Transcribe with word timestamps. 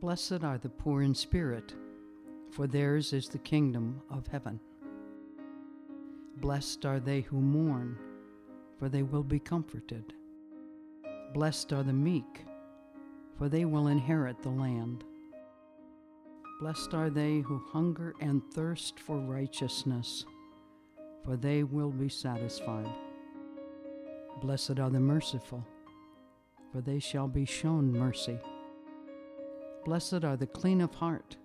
Blessed 0.00 0.44
are 0.44 0.58
the 0.58 0.68
poor 0.68 1.00
in 1.00 1.14
spirit, 1.14 1.74
for 2.50 2.66
theirs 2.66 3.14
is 3.14 3.28
the 3.28 3.38
kingdom 3.38 4.02
of 4.10 4.26
heaven. 4.26 4.60
Blessed 6.36 6.84
are 6.84 7.00
they 7.00 7.22
who 7.22 7.40
mourn, 7.40 7.96
for 8.78 8.90
they 8.90 9.02
will 9.02 9.22
be 9.22 9.38
comforted. 9.38 10.12
Blessed 11.32 11.72
are 11.72 11.82
the 11.82 11.94
meek, 11.94 12.44
for 13.38 13.48
they 13.48 13.64
will 13.64 13.86
inherit 13.86 14.42
the 14.42 14.50
land. 14.50 15.02
Blessed 16.60 16.92
are 16.92 17.08
they 17.08 17.38
who 17.38 17.58
hunger 17.72 18.14
and 18.20 18.42
thirst 18.52 19.00
for 19.00 19.16
righteousness, 19.16 20.26
for 21.24 21.38
they 21.38 21.62
will 21.62 21.90
be 21.90 22.10
satisfied. 22.10 22.92
Blessed 24.42 24.78
are 24.78 24.90
the 24.90 25.00
merciful, 25.00 25.66
for 26.70 26.82
they 26.82 26.98
shall 26.98 27.28
be 27.28 27.46
shown 27.46 27.90
mercy. 27.90 28.38
Blessed 29.86 30.24
are 30.24 30.36
the 30.36 30.48
clean 30.48 30.80
of 30.80 30.92
heart, 30.92 31.36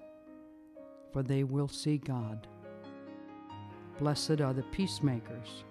for 1.13 1.21
they 1.21 1.43
will 1.43 1.67
see 1.67 1.99
God. 1.99 2.47
Blessed 3.99 4.41
are 4.41 4.51
the 4.51 4.63
peacemakers, 4.71 5.63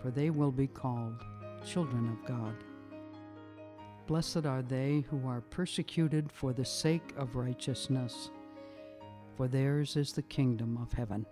for 0.00 0.12
they 0.12 0.30
will 0.30 0.52
be 0.52 0.68
called 0.68 1.24
children 1.66 2.08
of 2.08 2.24
God. 2.24 2.54
Blessed 4.06 4.46
are 4.46 4.62
they 4.62 5.04
who 5.10 5.26
are 5.26 5.40
persecuted 5.40 6.30
for 6.30 6.52
the 6.52 6.64
sake 6.64 7.12
of 7.16 7.34
righteousness, 7.34 8.30
for 9.36 9.48
theirs 9.48 9.96
is 9.96 10.12
the 10.12 10.22
kingdom 10.22 10.78
of 10.80 10.92
heaven. 10.92 11.26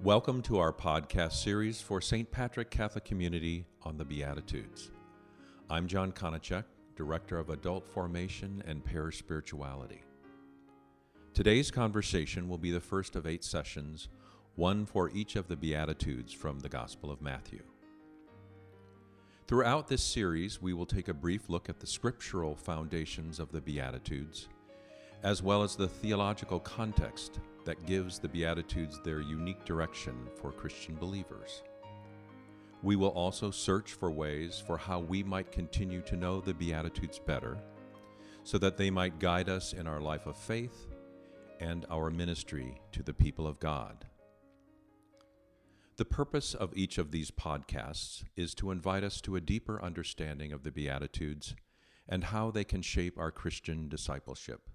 Welcome 0.00 0.42
to 0.42 0.58
our 0.58 0.72
podcast 0.72 1.34
series 1.34 1.80
for 1.80 2.00
St. 2.00 2.28
Patrick 2.32 2.68
Catholic 2.68 3.04
Community 3.04 3.64
on 3.84 3.96
the 3.96 4.04
Beatitudes. 4.04 4.90
I'm 5.70 5.86
John 5.86 6.10
Konicek, 6.10 6.64
Director 6.96 7.38
of 7.38 7.50
Adult 7.50 7.86
Formation 7.86 8.62
and 8.66 8.84
Parish 8.84 9.18
Spirituality. 9.18 10.02
Today's 11.32 11.70
conversation 11.70 12.48
will 12.48 12.58
be 12.58 12.70
the 12.70 12.80
first 12.80 13.16
of 13.16 13.26
eight 13.26 13.42
sessions, 13.42 14.08
one 14.54 14.86
for 14.86 15.10
each 15.10 15.34
of 15.34 15.48
the 15.48 15.56
Beatitudes 15.56 16.32
from 16.32 16.60
the 16.60 16.68
Gospel 16.68 17.10
of 17.10 17.20
Matthew. 17.20 17.62
Throughout 19.46 19.88
this 19.88 20.02
series, 20.02 20.62
we 20.62 20.72
will 20.72 20.86
take 20.86 21.08
a 21.08 21.14
brief 21.14 21.48
look 21.48 21.68
at 21.68 21.80
the 21.80 21.86
scriptural 21.86 22.54
foundations 22.54 23.40
of 23.40 23.50
the 23.50 23.60
Beatitudes, 23.60 24.48
as 25.22 25.42
well 25.42 25.62
as 25.62 25.74
the 25.74 25.88
theological 25.88 26.60
context 26.60 27.40
that 27.64 27.84
gives 27.86 28.18
the 28.18 28.28
Beatitudes 28.28 29.00
their 29.02 29.20
unique 29.20 29.64
direction 29.64 30.14
for 30.40 30.52
Christian 30.52 30.94
believers. 30.94 31.62
We 32.84 32.96
will 32.96 33.08
also 33.08 33.50
search 33.50 33.94
for 33.94 34.12
ways 34.12 34.62
for 34.64 34.76
how 34.76 35.00
we 35.00 35.22
might 35.22 35.50
continue 35.50 36.02
to 36.02 36.16
know 36.16 36.42
the 36.42 36.52
Beatitudes 36.52 37.18
better, 37.18 37.56
so 38.42 38.58
that 38.58 38.76
they 38.76 38.90
might 38.90 39.18
guide 39.18 39.48
us 39.48 39.72
in 39.72 39.86
our 39.86 40.02
life 40.02 40.26
of 40.26 40.36
faith 40.36 40.86
and 41.60 41.86
our 41.90 42.10
ministry 42.10 42.78
to 42.92 43.02
the 43.02 43.14
people 43.14 43.46
of 43.46 43.58
God. 43.58 44.04
The 45.96 46.04
purpose 46.04 46.52
of 46.52 46.76
each 46.76 46.98
of 46.98 47.10
these 47.10 47.30
podcasts 47.30 48.22
is 48.36 48.54
to 48.56 48.70
invite 48.70 49.02
us 49.02 49.22
to 49.22 49.36
a 49.36 49.40
deeper 49.40 49.82
understanding 49.82 50.52
of 50.52 50.62
the 50.62 50.70
Beatitudes 50.70 51.54
and 52.06 52.24
how 52.24 52.50
they 52.50 52.64
can 52.64 52.82
shape 52.82 53.18
our 53.18 53.30
Christian 53.30 53.88
discipleship. 53.88 54.68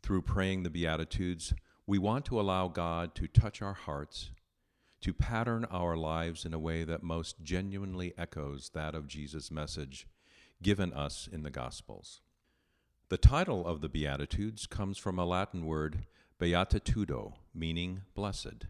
Through 0.00 0.22
praying 0.22 0.62
the 0.62 0.70
Beatitudes, 0.70 1.52
we 1.86 1.98
want 1.98 2.24
to 2.26 2.40
allow 2.40 2.68
God 2.68 3.14
to 3.16 3.26
touch 3.26 3.60
our 3.60 3.74
hearts 3.74 4.30
to 5.04 5.12
pattern 5.12 5.66
our 5.70 5.98
lives 5.98 6.46
in 6.46 6.54
a 6.54 6.58
way 6.58 6.82
that 6.82 7.02
most 7.02 7.42
genuinely 7.42 8.14
echoes 8.16 8.70
that 8.72 8.94
of 8.94 9.06
Jesus' 9.06 9.50
message 9.50 10.06
given 10.62 10.94
us 10.94 11.28
in 11.30 11.42
the 11.42 11.50
Gospels. 11.50 12.22
The 13.10 13.18
title 13.18 13.66
of 13.66 13.82
the 13.82 13.90
Beatitudes 13.90 14.66
comes 14.66 14.96
from 14.96 15.18
a 15.18 15.26
Latin 15.26 15.66
word, 15.66 16.06
beatitudo, 16.40 17.34
meaning 17.54 18.00
blessed. 18.14 18.64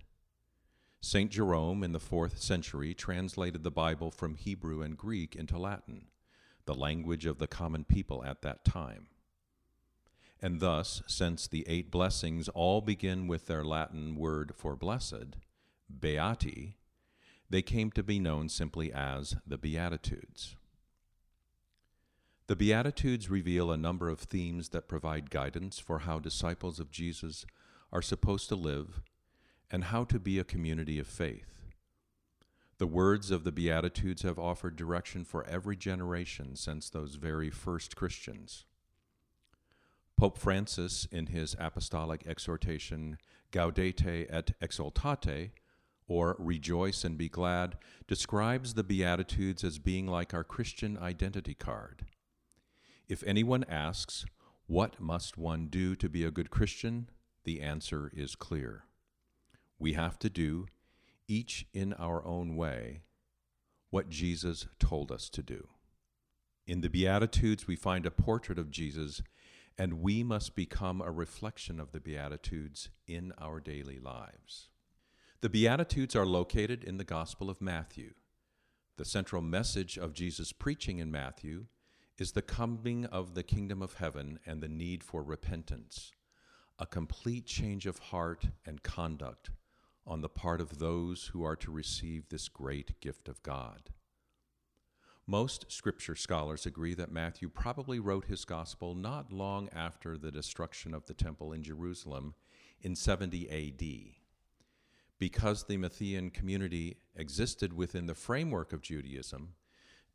St. 1.00 1.30
Jerome 1.30 1.84
in 1.84 1.92
the 1.92 2.00
fourth 2.00 2.42
century 2.42 2.94
translated 2.94 3.62
the 3.62 3.70
Bible 3.70 4.10
from 4.10 4.34
Hebrew 4.34 4.82
and 4.82 4.98
Greek 4.98 5.36
into 5.36 5.56
Latin, 5.56 6.06
the 6.64 6.74
language 6.74 7.26
of 7.26 7.38
the 7.38 7.46
common 7.46 7.84
people 7.84 8.24
at 8.24 8.42
that 8.42 8.64
time. 8.64 9.06
And 10.42 10.58
thus, 10.58 11.00
since 11.06 11.46
the 11.46 11.64
eight 11.68 11.92
blessings 11.92 12.48
all 12.48 12.80
begin 12.80 13.28
with 13.28 13.46
their 13.46 13.64
Latin 13.64 14.16
word 14.16 14.52
for 14.56 14.74
blessed, 14.74 15.36
Beati, 15.92 16.74
they 17.50 17.62
came 17.62 17.90
to 17.92 18.02
be 18.02 18.18
known 18.18 18.48
simply 18.48 18.92
as 18.92 19.36
the 19.46 19.58
Beatitudes. 19.58 20.56
The 22.46 22.56
Beatitudes 22.56 23.30
reveal 23.30 23.70
a 23.70 23.76
number 23.76 24.08
of 24.08 24.20
themes 24.20 24.70
that 24.70 24.88
provide 24.88 25.30
guidance 25.30 25.78
for 25.78 26.00
how 26.00 26.18
disciples 26.18 26.78
of 26.78 26.90
Jesus 26.90 27.46
are 27.92 28.02
supposed 28.02 28.48
to 28.50 28.56
live 28.56 29.02
and 29.70 29.84
how 29.84 30.04
to 30.04 30.18
be 30.18 30.38
a 30.38 30.44
community 30.44 30.98
of 30.98 31.06
faith. 31.06 31.62
The 32.78 32.86
words 32.86 33.30
of 33.30 33.44
the 33.44 33.52
Beatitudes 33.52 34.22
have 34.22 34.38
offered 34.38 34.76
direction 34.76 35.24
for 35.24 35.46
every 35.46 35.76
generation 35.76 36.56
since 36.56 36.90
those 36.90 37.14
very 37.14 37.48
first 37.48 37.96
Christians. 37.96 38.64
Pope 40.16 40.38
Francis, 40.38 41.06
in 41.10 41.26
his 41.26 41.56
apostolic 41.58 42.26
exhortation 42.26 43.16
Gaudete 43.52 44.26
et 44.28 44.52
Exsultate, 44.60 45.50
or 46.06 46.36
rejoice 46.38 47.04
and 47.04 47.16
be 47.16 47.28
glad, 47.28 47.76
describes 48.06 48.74
the 48.74 48.84
Beatitudes 48.84 49.64
as 49.64 49.78
being 49.78 50.06
like 50.06 50.34
our 50.34 50.44
Christian 50.44 50.98
identity 50.98 51.54
card. 51.54 52.04
If 53.08 53.22
anyone 53.24 53.64
asks, 53.68 54.24
What 54.66 55.00
must 55.00 55.36
one 55.36 55.66
do 55.66 55.94
to 55.96 56.08
be 56.08 56.24
a 56.24 56.30
good 56.30 56.50
Christian? 56.50 57.08
the 57.44 57.60
answer 57.60 58.10
is 58.14 58.34
clear. 58.34 58.84
We 59.78 59.92
have 59.92 60.18
to 60.20 60.30
do, 60.30 60.66
each 61.28 61.66
in 61.72 61.92
our 61.94 62.24
own 62.24 62.56
way, 62.56 63.02
what 63.90 64.08
Jesus 64.08 64.66
told 64.78 65.12
us 65.12 65.28
to 65.30 65.42
do. 65.42 65.68
In 66.66 66.80
the 66.80 66.88
Beatitudes, 66.88 67.66
we 67.66 67.76
find 67.76 68.06
a 68.06 68.10
portrait 68.10 68.58
of 68.58 68.70
Jesus, 68.70 69.22
and 69.76 70.00
we 70.00 70.22
must 70.22 70.56
become 70.56 71.00
a 71.00 71.10
reflection 71.10 71.78
of 71.78 71.92
the 71.92 72.00
Beatitudes 72.00 72.88
in 73.06 73.32
our 73.38 73.60
daily 73.60 73.98
lives. 73.98 74.70
The 75.40 75.50
Beatitudes 75.50 76.16
are 76.16 76.24
located 76.24 76.84
in 76.84 76.96
the 76.96 77.04
Gospel 77.04 77.50
of 77.50 77.60
Matthew. 77.60 78.14
The 78.96 79.04
central 79.04 79.42
message 79.42 79.98
of 79.98 80.14
Jesus' 80.14 80.52
preaching 80.52 80.98
in 81.00 81.10
Matthew 81.10 81.66
is 82.16 82.32
the 82.32 82.42
coming 82.42 83.04
of 83.06 83.34
the 83.34 83.42
kingdom 83.42 83.82
of 83.82 83.94
heaven 83.94 84.38
and 84.46 84.62
the 84.62 84.68
need 84.68 85.04
for 85.04 85.22
repentance, 85.22 86.12
a 86.78 86.86
complete 86.86 87.44
change 87.44 87.84
of 87.84 87.98
heart 87.98 88.46
and 88.64 88.82
conduct 88.82 89.50
on 90.06 90.22
the 90.22 90.28
part 90.28 90.60
of 90.60 90.78
those 90.78 91.30
who 91.32 91.44
are 91.44 91.56
to 91.56 91.70
receive 91.70 92.28
this 92.28 92.48
great 92.48 93.00
gift 93.00 93.28
of 93.28 93.42
God. 93.42 93.90
Most 95.26 95.70
scripture 95.70 96.16
scholars 96.16 96.64
agree 96.64 96.94
that 96.94 97.12
Matthew 97.12 97.48
probably 97.48 97.98
wrote 97.98 98.26
his 98.26 98.44
gospel 98.44 98.94
not 98.94 99.32
long 99.32 99.68
after 99.74 100.16
the 100.16 100.30
destruction 100.30 100.94
of 100.94 101.06
the 101.06 101.14
temple 101.14 101.52
in 101.52 101.62
Jerusalem 101.62 102.34
in 102.80 102.94
70 102.94 103.50
AD 103.50 104.23
because 105.18 105.64
the 105.64 105.76
Matthean 105.76 106.32
community 106.32 106.98
existed 107.16 107.72
within 107.72 108.06
the 108.06 108.14
framework 108.14 108.72
of 108.72 108.82
Judaism, 108.82 109.54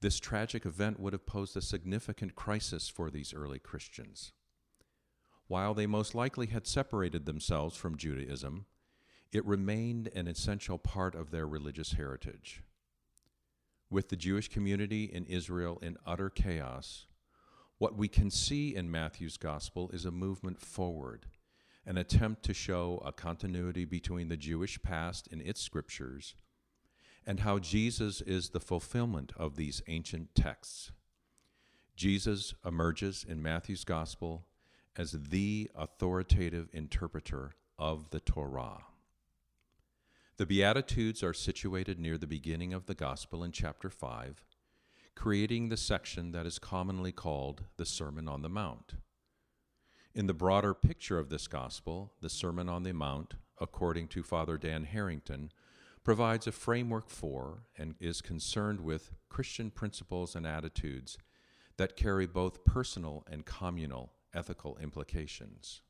this 0.01 0.19
tragic 0.19 0.65
event 0.65 0.99
would 0.99 1.13
have 1.13 1.25
posed 1.25 1.57
a 1.57 1.61
significant 1.61 2.35
crisis 2.35 2.89
for 2.89 3.09
these 3.09 3.33
early 3.33 3.59
Christians. 3.59 4.31
While 5.47 5.73
they 5.73 5.88
most 5.88 6.15
likely 6.15 6.47
had 6.47 6.67
separated 6.67 7.25
themselves 7.25 7.75
from 7.75 7.97
Judaism, 7.97 8.65
it 9.31 9.45
remained 9.45 10.09
an 10.15 10.27
essential 10.27 10.77
part 10.77 11.15
of 11.15 11.31
their 11.31 11.47
religious 11.47 11.93
heritage. 11.93 12.61
With 13.89 14.09
the 14.09 14.15
Jewish 14.15 14.47
community 14.47 15.05
in 15.05 15.25
Israel 15.25 15.79
in 15.81 15.97
utter 16.05 16.29
chaos, 16.29 17.07
what 17.77 17.97
we 17.97 18.07
can 18.07 18.29
see 18.29 18.75
in 18.75 18.91
Matthew's 18.91 19.38
gospel 19.38 19.89
is 19.91 20.06
a 20.06 20.12
movement 20.12 20.62
forward 20.62 21.25
an 21.89 21.97
attempt 21.97 22.44
to 22.44 22.53
show 22.53 23.01
a 23.03 23.12
continuity 23.12 23.83
between 23.83 24.30
the 24.30 24.38
Jewish 24.38 24.80
past 24.83 25.27
in 25.31 25.41
its 25.41 25.59
scriptures 25.59 26.36
and 27.25 27.39
how 27.39 27.57
Jesus 27.57 28.21
is 28.21 28.50
the 28.50 28.59
fulfillment 28.59 29.33
of 29.36 29.56
these 29.56 29.81
ancient 29.88 30.36
texts. 30.36 30.91
Jesus 31.95 32.53
emerges 32.63 33.25
in 33.27 33.41
Matthew's 33.41 33.83
gospel 33.83 34.45
as 34.95 35.13
the 35.13 35.71
authoritative 35.74 36.69
interpreter 36.74 37.56
of 37.80 38.12
the 38.12 38.19
Torah. 38.19 38.83
The 40.38 40.45
Beatitudes 40.45 41.24
are 41.24 41.33
situated 41.33 42.00
near 42.00 42.19
the 42.19 42.27
beginning 42.27 42.71
of 42.71 42.86
the 42.86 42.94
gospel 42.94 43.44
in 43.44 43.51
chapter 43.51 43.89
5, 43.89 44.45
creating 45.15 45.69
the 45.69 45.75
section 45.75 46.33
that 46.33 46.45
is 46.45 46.59
commonly 46.59 47.12
called 47.12 47.63
the 47.77 47.86
Sermon 47.86 48.27
on 48.27 48.44
the 48.44 48.47
Mount. 48.47 48.94
In 50.15 50.25
the 50.25 50.33
broader 50.33 50.73
picture 50.73 51.19
of 51.19 51.29
this 51.29 51.47
gospel, 51.47 52.13
the 52.19 52.29
Sermon 52.29 52.67
on 52.67 52.83
the 52.83 52.94
Mount, 52.94 53.35
according 53.61 54.07
to 54.09 54.23
Father 54.23 54.57
Dan 54.57 54.85
Harrington, 54.85 55.51
provides 56.03 56.47
a 56.47 56.51
framework 56.51 57.09
for 57.09 57.63
and 57.77 57.94
is 58.00 58.21
concerned 58.21 58.79
with 58.79 59.11
Christian 59.29 59.69
principles 59.69 60.35
and 60.35 60.47
attitudes 60.47 61.17
that 61.77 61.95
carry 61.95 62.25
both 62.25 62.65
personal 62.65 63.23
and 63.29 63.45
communal 63.45 64.11
ethical 64.33 64.77
implications. 64.81 65.81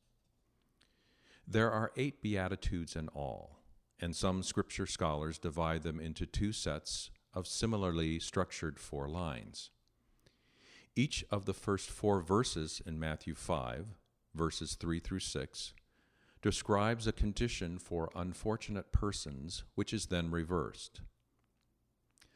There 1.48 1.72
are 1.72 1.94
eight 1.96 2.22
Beatitudes 2.22 2.96
in 2.96 3.08
all, 3.10 3.62
and 4.00 4.16
some 4.16 4.44
scripture 4.44 4.86
scholars 4.86 5.40
divide 5.40 5.84
them 5.84 6.00
into 6.00 6.26
two 6.26 6.52
sets 6.52 7.10
of 7.34 7.48
similarly 7.48 8.20
structured 8.20 8.80
four 8.80 9.08
lines. 9.08 9.70
Each 10.96 11.24
of 11.32 11.46
the 11.46 11.54
first 11.54 11.90
four 11.90 12.20
verses 12.22 12.82
in 12.86 13.00
Matthew 13.00 13.34
5, 13.34 13.96
verses 14.40 14.76
3 14.76 15.02
through 15.02 15.20
6, 15.20 15.74
describes 16.42 17.06
a 17.06 17.12
condition 17.12 17.78
for 17.78 18.10
unfortunate 18.16 18.94
persons 18.94 19.66
which 19.76 19.94
is 19.94 20.06
then 20.06 20.32
reversed. 20.32 21.02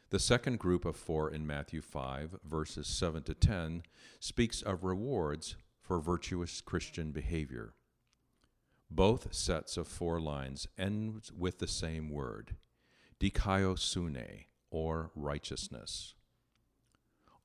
The 0.10 0.20
second 0.20 0.60
group 0.60 0.84
of 0.84 0.98
four 0.98 1.32
in 1.32 1.48
Matthew 1.48 1.82
5, 1.82 2.40
verses 2.44 2.88
7 2.88 3.24
to 3.24 3.34
10, 3.34 3.84
speaks 4.20 4.62
of 4.62 4.84
rewards 4.84 5.56
for 5.82 6.02
virtuous 6.02 6.60
Christian 6.60 7.12
behavior. 7.12 7.74
Both 8.92 9.34
sets 9.34 9.78
of 9.78 9.88
four 9.88 10.20
lines 10.20 10.68
end 10.78 11.30
with 11.36 11.60
the 11.60 11.70
same 11.70 12.10
word, 12.10 12.58
dikaiosune, 13.22 14.48
or 14.70 15.10
righteousness. 15.16 16.16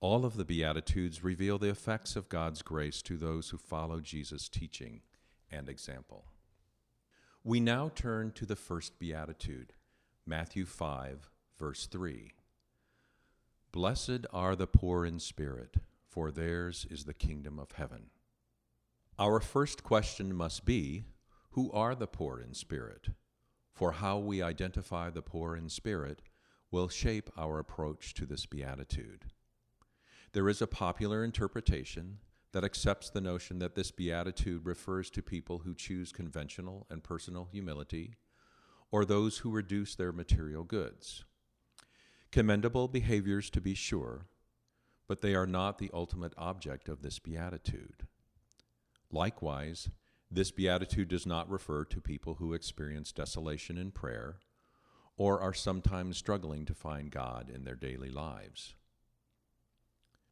All 0.00 0.24
of 0.24 0.36
the 0.36 0.44
Beatitudes 0.44 1.24
reveal 1.24 1.58
the 1.58 1.70
effects 1.70 2.14
of 2.14 2.28
God's 2.28 2.62
grace 2.62 3.02
to 3.02 3.16
those 3.16 3.50
who 3.50 3.58
follow 3.58 3.98
Jesus' 4.00 4.48
teaching 4.48 5.00
and 5.50 5.68
example. 5.68 6.26
We 7.42 7.58
now 7.58 7.90
turn 7.92 8.30
to 8.32 8.46
the 8.46 8.54
first 8.54 9.00
Beatitude, 9.00 9.72
Matthew 10.24 10.66
5, 10.66 11.30
verse 11.58 11.86
3. 11.86 12.32
Blessed 13.72 14.24
are 14.32 14.54
the 14.54 14.68
poor 14.68 15.04
in 15.04 15.18
spirit, 15.18 15.78
for 16.06 16.30
theirs 16.30 16.86
is 16.88 17.04
the 17.04 17.14
kingdom 17.14 17.58
of 17.58 17.72
heaven. 17.72 18.10
Our 19.18 19.40
first 19.40 19.82
question 19.82 20.32
must 20.32 20.64
be 20.64 21.02
Who 21.50 21.72
are 21.72 21.96
the 21.96 22.06
poor 22.06 22.40
in 22.40 22.54
spirit? 22.54 23.08
For 23.72 23.92
how 23.92 24.18
we 24.18 24.42
identify 24.42 25.10
the 25.10 25.22
poor 25.22 25.56
in 25.56 25.68
spirit 25.68 26.22
will 26.70 26.88
shape 26.88 27.30
our 27.36 27.58
approach 27.58 28.14
to 28.14 28.26
this 28.26 28.46
beatitude. 28.46 29.24
There 30.32 30.48
is 30.48 30.60
a 30.60 30.66
popular 30.66 31.24
interpretation 31.24 32.18
that 32.52 32.64
accepts 32.64 33.10
the 33.10 33.20
notion 33.20 33.58
that 33.58 33.74
this 33.74 33.90
beatitude 33.90 34.64
refers 34.64 35.10
to 35.10 35.22
people 35.22 35.58
who 35.58 35.74
choose 35.74 36.12
conventional 36.12 36.86
and 36.90 37.02
personal 37.02 37.48
humility 37.50 38.14
or 38.90 39.04
those 39.04 39.38
who 39.38 39.50
reduce 39.50 39.94
their 39.94 40.12
material 40.12 40.64
goods. 40.64 41.24
Commendable 42.30 42.88
behaviors, 42.88 43.50
to 43.50 43.60
be 43.60 43.74
sure, 43.74 44.26
but 45.06 45.22
they 45.22 45.34
are 45.34 45.46
not 45.46 45.78
the 45.78 45.90
ultimate 45.94 46.34
object 46.36 46.88
of 46.88 47.02
this 47.02 47.18
beatitude. 47.18 48.06
Likewise, 49.10 49.88
this 50.30 50.50
beatitude 50.50 51.08
does 51.08 51.26
not 51.26 51.50
refer 51.50 51.84
to 51.86 52.00
people 52.00 52.34
who 52.34 52.52
experience 52.52 53.12
desolation 53.12 53.78
in 53.78 53.90
prayer 53.90 54.40
or 55.16 55.40
are 55.40 55.54
sometimes 55.54 56.18
struggling 56.18 56.66
to 56.66 56.74
find 56.74 57.10
God 57.10 57.50
in 57.52 57.64
their 57.64 57.74
daily 57.74 58.10
lives. 58.10 58.74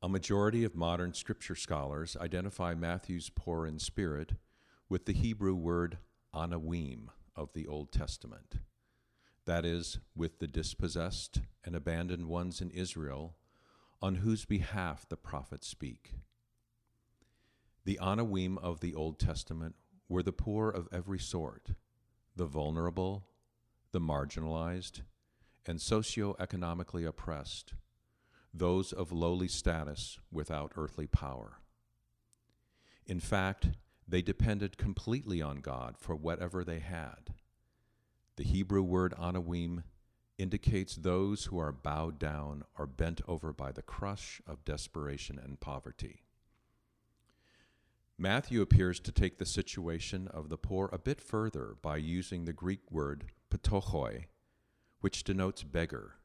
A 0.02 0.08
majority 0.08 0.64
of 0.64 0.74
modern 0.74 1.14
scripture 1.14 1.54
scholars 1.54 2.16
identify 2.20 2.74
Matthew's 2.74 3.30
poor 3.30 3.66
in 3.66 3.78
spirit 3.78 4.32
with 4.88 5.06
the 5.06 5.12
Hebrew 5.12 5.54
word 5.54 5.98
anawim 6.34 7.08
of 7.34 7.52
the 7.54 7.66
Old 7.66 7.92
Testament 7.92 8.56
that 9.46 9.64
is, 9.64 9.98
with 10.14 10.40
the 10.40 10.48
dispossessed 10.48 11.40
and 11.64 11.74
abandoned 11.74 12.26
ones 12.26 12.60
in 12.60 12.70
Israel, 12.70 13.36
on 14.02 14.16
whose 14.16 14.44
behalf 14.44 15.08
the 15.08 15.16
prophets 15.16 15.66
speak. 15.66 16.14
The 17.84 17.98
Anawim 18.02 18.58
of 18.58 18.80
the 18.80 18.94
Old 18.94 19.18
Testament 19.18 19.76
were 20.08 20.22
the 20.22 20.32
poor 20.32 20.68
of 20.68 20.88
every 20.92 21.20
sort, 21.20 21.70
the 22.34 22.44
vulnerable, 22.44 23.28
the 23.92 24.00
marginalized, 24.00 25.02
and 25.64 25.80
socio-economically 25.80 27.04
oppressed, 27.04 27.74
those 28.58 28.92
of 28.92 29.12
lowly 29.12 29.48
status 29.48 30.18
without 30.30 30.72
earthly 30.76 31.06
power. 31.06 31.58
In 33.06 33.20
fact, 33.20 33.68
they 34.08 34.22
depended 34.22 34.78
completely 34.78 35.42
on 35.42 35.58
God 35.58 35.96
for 35.98 36.14
whatever 36.14 36.64
they 36.64 36.80
had 36.80 37.34
the 38.36 38.44
Hebrew 38.44 38.82
word 38.82 39.14
anawim 39.18 39.82
indicates 40.38 40.94
those 40.94 41.46
who 41.46 41.58
are 41.58 41.72
bowed 41.72 42.18
down 42.18 42.64
or 42.78 42.86
bent 42.86 43.22
over 43.26 43.52
by 43.52 43.72
the 43.72 43.82
crush 43.82 44.42
of 44.46 44.64
desperation 44.64 45.40
and 45.42 45.58
poverty. 45.58 46.22
Matthew 48.18 48.60
appears 48.60 49.00
to 49.00 49.12
take 49.12 49.38
the 49.38 49.46
situation 49.46 50.28
of 50.28 50.48
the 50.48 50.58
poor 50.58 50.90
a 50.92 50.98
bit 50.98 51.20
further 51.20 51.76
by 51.80 51.96
using 51.96 52.44
the 52.44 52.52
Greek 52.52 52.90
word 52.90 53.24
ptochoi, 53.50 54.24
which 55.00 55.24
denotes 55.24 55.62
beggar, 55.62 56.16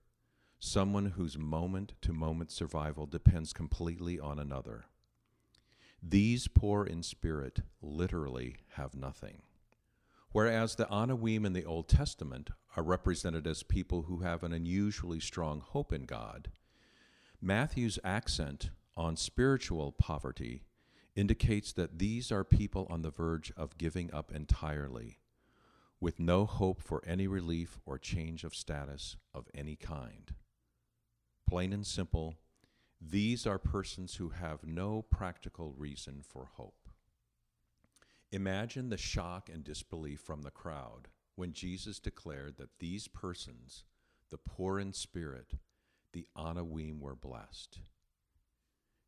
someone 0.63 1.08
whose 1.08 1.40
moment 1.40 1.94
to 2.04 2.13
moment 2.13 2.52
survival 2.52 3.08
depends 3.08 3.52
completely 3.52 4.19
on 4.19 4.38
another. 4.38 4.86
These 6.04 6.48
poor 6.48 6.86
in 6.86 7.02
spirit 7.02 7.62
literally 7.81 8.58
have 8.75 8.96
nothing. 8.96 9.42
Whereas 10.31 10.75
the 10.75 10.86
Anawim 10.86 11.46
in 11.46 11.54
the 11.54 11.66
Old 11.66 11.90
Testament 11.90 12.52
are 12.78 12.84
represented 12.84 13.48
as 13.48 13.63
people 13.63 14.04
who 14.04 14.19
have 14.19 14.44
an 14.44 14.54
unusually 14.54 15.19
strong 15.19 15.62
hope 15.62 15.92
in 15.92 16.06
God, 16.06 16.52
Matthew's 17.42 17.98
accent 18.04 18.69
on 18.96 19.18
spiritual 19.18 19.92
poverty 19.92 20.63
indicates 21.16 21.74
that 21.74 21.98
these 21.98 22.31
are 22.31 22.44
people 22.44 22.86
on 22.88 23.02
the 23.02 23.10
verge 23.10 23.52
of 23.58 23.80
giving 23.80 24.13
up 24.13 24.31
entirely, 24.31 25.18
with 26.00 26.19
no 26.19 26.46
hope 26.46 26.84
for 26.84 27.04
any 27.06 27.25
relief 27.25 27.80
or 27.84 27.98
change 27.98 28.44
of 28.44 28.54
status 28.54 29.18
of 29.34 29.48
any 29.56 29.75
kind. 29.75 30.36
Plain 31.51 31.74
and 31.74 31.86
simple, 31.86 32.36
these 33.01 33.45
are 33.45 33.59
persons 33.59 34.15
who 34.15 34.30
have 34.30 34.65
no 34.65 35.01
practical 35.01 35.74
reason 35.77 36.21
for 36.25 36.45
hope. 36.45 36.88
Imagine 38.31 38.88
the 38.88 38.95
shock 38.95 39.50
and 39.53 39.62
disbelief 39.62 40.21
from 40.21 40.44
the 40.44 40.50
crowd 40.50 41.09
when 41.36 41.51
Jesus 41.51 42.00
declared 42.00 42.56
that 42.56 42.80
these 42.80 43.09
persons, 43.09 43.83
the 44.30 44.38
poor 44.38 44.80
in 44.80 44.94
spirit, 44.94 45.56
the 46.13 46.25
Anawim, 46.38 47.01
were 47.01 47.15
blessed. 47.15 47.80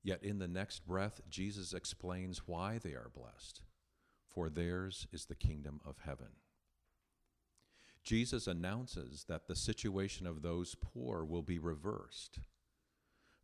Yet 0.03 0.21
in 0.21 0.39
the 0.39 0.47
next 0.49 0.85
breath, 0.85 1.21
Jesus 1.29 1.71
explains 1.71 2.45
why 2.45 2.77
they 2.77 2.91
are 2.91 3.09
blessed, 3.15 3.61
for 4.27 4.49
theirs 4.49 5.07
is 5.13 5.27
the 5.27 5.35
kingdom 5.35 5.79
of 5.85 5.99
heaven. 5.99 6.42
Jesus 8.03 8.47
announces 8.47 9.25
that 9.29 9.47
the 9.47 9.55
situation 9.55 10.27
of 10.27 10.41
those 10.41 10.75
poor 10.75 11.23
will 11.23 11.41
be 11.41 11.59
reversed. 11.59 12.39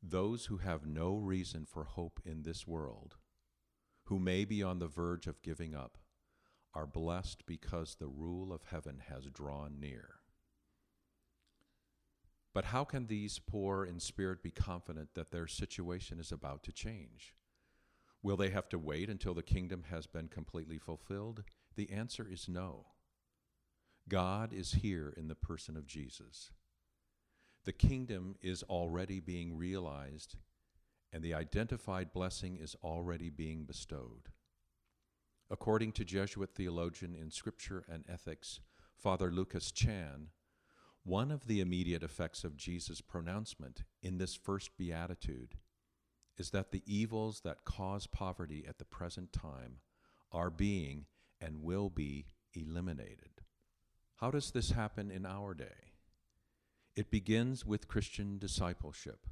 Those 0.04 0.46
who 0.46 0.58
have 0.58 0.86
no 0.86 1.16
reason 1.16 1.66
for 1.66 1.84
hope 1.86 2.20
in 2.25 2.44
this 2.44 2.68
world 2.68 3.16
who 4.10 4.18
may 4.18 4.44
be 4.44 4.63
on 4.63 4.80
the 4.80 4.88
verge 4.88 5.28
of 5.28 5.42
giving 5.44 5.75
up 5.75 6.00
are 6.74 6.88
blessed 6.88 7.46
because 7.46 7.96
the 7.96 8.08
rule 8.08 8.51
of 8.51 8.63
heaven 8.72 9.04
has 9.08 9.25
drawn 9.25 9.80
near. 9.80 10.16
But 12.51 12.66
how 12.66 12.84
can 12.84 13.06
these 13.06 13.38
poor 13.38 13.86
in 13.86 14.00
spirit 14.00 14.42
be 14.42 14.50
confident 14.50 15.10
that 15.13 15.32
their 15.32 15.46
situation 15.46 16.20
is 16.20 16.32
about 16.32 16.63
to 16.63 16.72
change? 16.72 17.36
Will 18.24 18.36
they 18.36 18.50
have 18.50 18.68
to 18.70 18.80
wait 18.80 19.12
until 19.12 19.36
the 19.36 19.44
kingdom 19.44 19.84
has 19.92 20.08
been 20.08 20.28
completely 20.28 20.80
fulfilled? 20.80 21.44
The 21.75 21.92
answer 21.92 22.28
is 22.28 22.50
no. 22.50 22.88
God 24.10 24.51
is 24.54 24.74
here 24.74 25.13
in 25.16 25.28
the 25.28 25.36
person 25.36 25.78
of 25.78 25.88
Jesus. 25.88 26.51
The 27.66 27.72
kingdom 27.72 28.36
is 28.42 28.63
already 28.63 29.20
being 29.20 29.58
realized 29.58 30.36
and 31.13 31.24
the 31.24 31.34
identified 31.34 32.13
blessing 32.13 32.58
is 32.58 32.75
already 32.84 33.30
being 33.30 33.63
bestowed. 33.63 34.30
According 35.50 35.94
to 35.94 36.06
Jesuit 36.06 36.51
theologian 36.54 37.16
in 37.16 37.32
Scripture 37.32 37.84
and 37.88 38.04
Ethics, 38.08 38.60
Father 38.96 39.32
Lucas 39.32 39.72
Chan, 39.72 40.28
one 41.04 41.32
of 41.32 41.48
the 41.48 41.60
immediate 41.60 42.04
effects 42.04 42.44
of 42.44 42.58
Jesus' 42.58 43.01
pronouncement 43.01 43.84
in 44.04 44.18
this 44.18 44.36
first 44.36 44.78
beatitude 44.78 45.56
is 46.38 46.51
that 46.51 46.72
the 46.72 46.84
evils 46.86 47.42
that 47.42 47.66
cause 47.66 48.06
poverty 48.06 48.63
at 48.68 48.78
the 48.78 48.86
present 48.86 49.34
time 49.34 49.78
are 50.32 50.51
being 50.51 51.06
and 51.42 51.63
will 51.63 51.89
be 51.89 52.25
eliminated. 52.54 53.42
How 54.20 54.32
does 54.32 54.52
this 54.52 54.72
happen 54.72 55.12
in 55.12 55.26
our 55.26 55.54
day? 55.54 55.94
It 56.94 57.10
begins 57.10 57.66
with 57.66 57.88
Christian 57.88 58.38
discipleship 58.38 59.28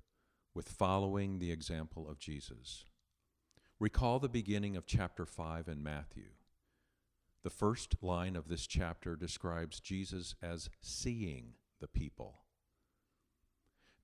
with 0.53 0.69
following 0.69 1.39
the 1.39 1.51
example 1.51 2.09
of 2.09 2.19
Jesus. 2.19 2.85
Recall 3.81 4.19
the 4.19 4.29
beginning 4.29 4.77
of 4.77 4.85
chapter 4.85 5.25
5 5.25 5.67
in 5.67 5.83
Matthew. 5.83 6.29
The 7.43 7.49
first 7.49 8.01
line 8.01 8.37
of 8.37 8.47
this 8.47 8.65
chapter 8.65 9.17
describes 9.17 9.81
Jesus 9.81 10.35
as 10.41 10.69
seeing 10.79 11.55
the 11.81 11.89
people. 11.89 12.39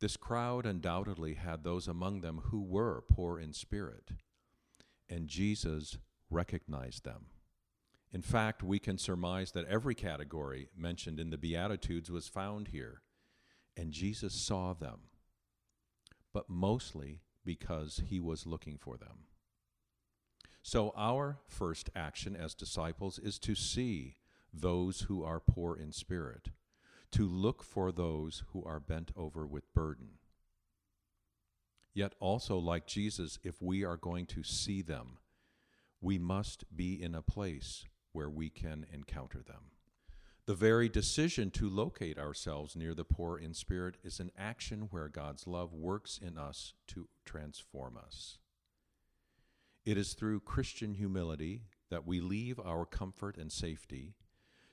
This 0.01 0.17
crowd 0.17 0.65
undoubtedly 0.65 1.35
had 1.35 1.63
those 1.63 1.87
among 1.87 2.19
them 2.19 2.41
who 2.47 2.61
were 2.61 3.05
poor 3.09 3.39
in 3.39 3.53
spirit, 3.53 4.11
and 5.07 5.29
Jesus 5.29 5.97
recognized 6.29 7.05
them. 7.05 7.27
In 8.13 8.21
fact, 8.21 8.61
we 8.61 8.77
can 8.77 8.99
surmise 8.99 9.51
that 9.53 9.65
every 9.65 9.95
category 9.95 10.69
mentioned 10.77 11.19
in 11.19 11.31
the 11.31 11.37
Beatitudes 11.37 12.11
was 12.11 12.27
found 12.27 12.67
here, 12.67 13.01
and 13.75 13.91
Jesus 13.91 14.35
saw 14.35 14.73
them, 14.73 14.99
but 16.31 16.47
mostly 16.47 17.21
because 17.43 18.03
he 18.07 18.19
was 18.19 18.45
looking 18.45 18.77
for 18.77 18.97
them. 18.97 19.25
So, 20.61 20.93
our 20.95 21.39
first 21.47 21.89
action 21.95 22.35
as 22.35 22.53
disciples 22.53 23.17
is 23.17 23.39
to 23.39 23.55
see 23.55 24.17
those 24.53 25.01
who 25.01 25.23
are 25.23 25.39
poor 25.39 25.75
in 25.75 25.91
spirit, 25.91 26.49
to 27.11 27.27
look 27.27 27.63
for 27.63 27.91
those 27.91 28.43
who 28.53 28.63
are 28.63 28.79
bent 28.79 29.11
over 29.17 29.45
with 29.47 29.73
burden. 29.73 30.19
Yet, 31.95 32.13
also, 32.19 32.59
like 32.59 32.85
Jesus, 32.85 33.39
if 33.43 33.59
we 33.59 33.83
are 33.83 33.97
going 33.97 34.27
to 34.27 34.43
see 34.43 34.83
them, 34.83 35.17
we 35.99 36.19
must 36.19 36.63
be 36.75 37.01
in 37.01 37.15
a 37.15 37.21
place 37.21 37.85
where 38.13 38.29
we 38.29 38.49
can 38.49 38.85
encounter 38.93 39.41
them. 39.41 39.71
The 40.45 40.55
very 40.55 40.89
decision 40.89 41.51
to 41.51 41.69
locate 41.69 42.19
ourselves 42.19 42.75
near 42.75 42.93
the 42.93 43.05
poor 43.05 43.37
in 43.37 43.53
spirit 43.53 43.95
is 44.03 44.19
an 44.19 44.31
action 44.37 44.87
where 44.91 45.07
God's 45.07 45.47
love 45.47 45.73
works 45.73 46.19
in 46.21 46.37
us 46.37 46.73
to 46.87 47.07
transform 47.25 47.97
us. 47.97 48.39
It 49.85 49.97
is 49.97 50.13
through 50.13 50.41
Christian 50.41 50.93
humility 50.95 51.63
that 51.89 52.05
we 52.05 52.19
leave 52.19 52.59
our 52.59 52.85
comfort 52.85 53.37
and 53.37 53.51
safety 53.51 54.15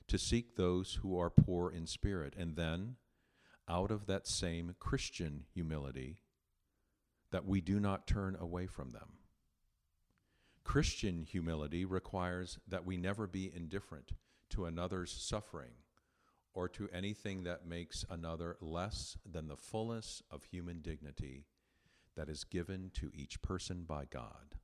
to 0.07 0.17
seek 0.17 0.55
those 0.55 0.99
who 1.01 1.17
are 1.17 1.29
poor 1.29 1.71
in 1.71 1.87
spirit, 1.87 2.33
and 2.37 2.57
then, 2.57 2.95
out 3.69 3.91
of 3.91 4.07
that 4.07 4.27
same 4.27 4.75
Christian 4.77 5.45
humility, 5.53 6.17
that 7.31 7.45
we 7.45 7.61
do 7.61 7.79
not 7.79 8.07
turn 8.07 8.35
away 8.37 8.67
from 8.67 8.89
them. 8.89 9.20
Christian 10.63 11.23
humility 11.23 11.85
requires 11.85 12.59
that 12.67 12.85
we 12.85 12.97
never 12.97 13.27
be 13.27 13.51
indifferent 13.53 14.13
to 14.51 14.65
another's 14.65 15.11
suffering 15.11 15.71
or 16.53 16.67
to 16.69 16.89
anything 16.93 17.43
that 17.43 17.65
makes 17.65 18.05
another 18.09 18.57
less 18.61 19.17
than 19.29 19.47
the 19.47 19.55
fullness 19.55 20.21
of 20.29 20.43
human 20.43 20.81
dignity 20.81 21.45
that 22.15 22.29
is 22.29 22.43
given 22.43 22.91
to 22.93 23.09
each 23.13 23.41
person 23.41 23.83
by 23.87 24.05
God. 24.05 24.55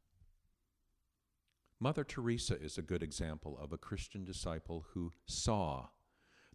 Mother 1.80 2.04
Teresa 2.04 2.60
is 2.60 2.78
a 2.78 2.82
good 2.82 3.04
example 3.04 3.58
of 3.62 3.72
a 3.72 3.78
Christian 3.78 4.26
disciple 4.26 4.86
who 4.94 5.12
saw 5.26 5.88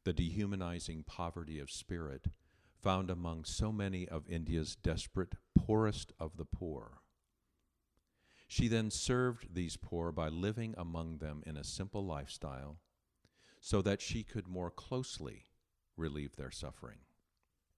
the 0.05 0.13
dehumanizing 0.13 1.05
poverty 1.05 1.61
of 1.61 1.71
spirit 1.71 2.27
found 2.83 3.09
among 3.09 3.45
so 3.45 3.71
many 3.71 4.09
of 4.09 4.29
India's 4.29 4.75
desperate, 4.75 5.35
poorest 5.57 6.13
of 6.19 6.37
the 6.37 6.45
poor. 6.45 7.02
She 8.53 8.69
then 8.69 8.91
served 8.91 9.55
these 9.55 9.79
poor 9.79 10.13
by 10.13 10.29
living 10.29 10.75
among 10.77 11.21
them 11.21 11.43
in 11.47 11.57
a 11.57 11.65
simple 11.65 12.05
lifestyle 12.05 12.77
so 13.61 13.81
that 13.81 14.03
she 14.03 14.23
could 14.23 14.47
more 14.47 14.71
closely 14.71 15.45
relieve 15.97 16.37
their 16.37 16.51
suffering. 16.51 16.99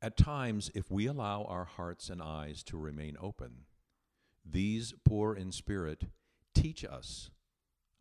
At 0.03 0.17
times, 0.17 0.73
if 0.75 0.91
we 0.91 1.07
allow 1.07 1.45
our 1.45 1.65
hearts 1.65 2.11
and 2.11 2.21
eyes 2.21 2.65
to 2.65 2.77
remain 2.77 3.17
open, 3.21 3.67
these 4.45 4.93
poor 5.05 5.37
in 5.37 5.53
spirit 5.53 6.07
teach 6.57 6.85
us 6.85 7.31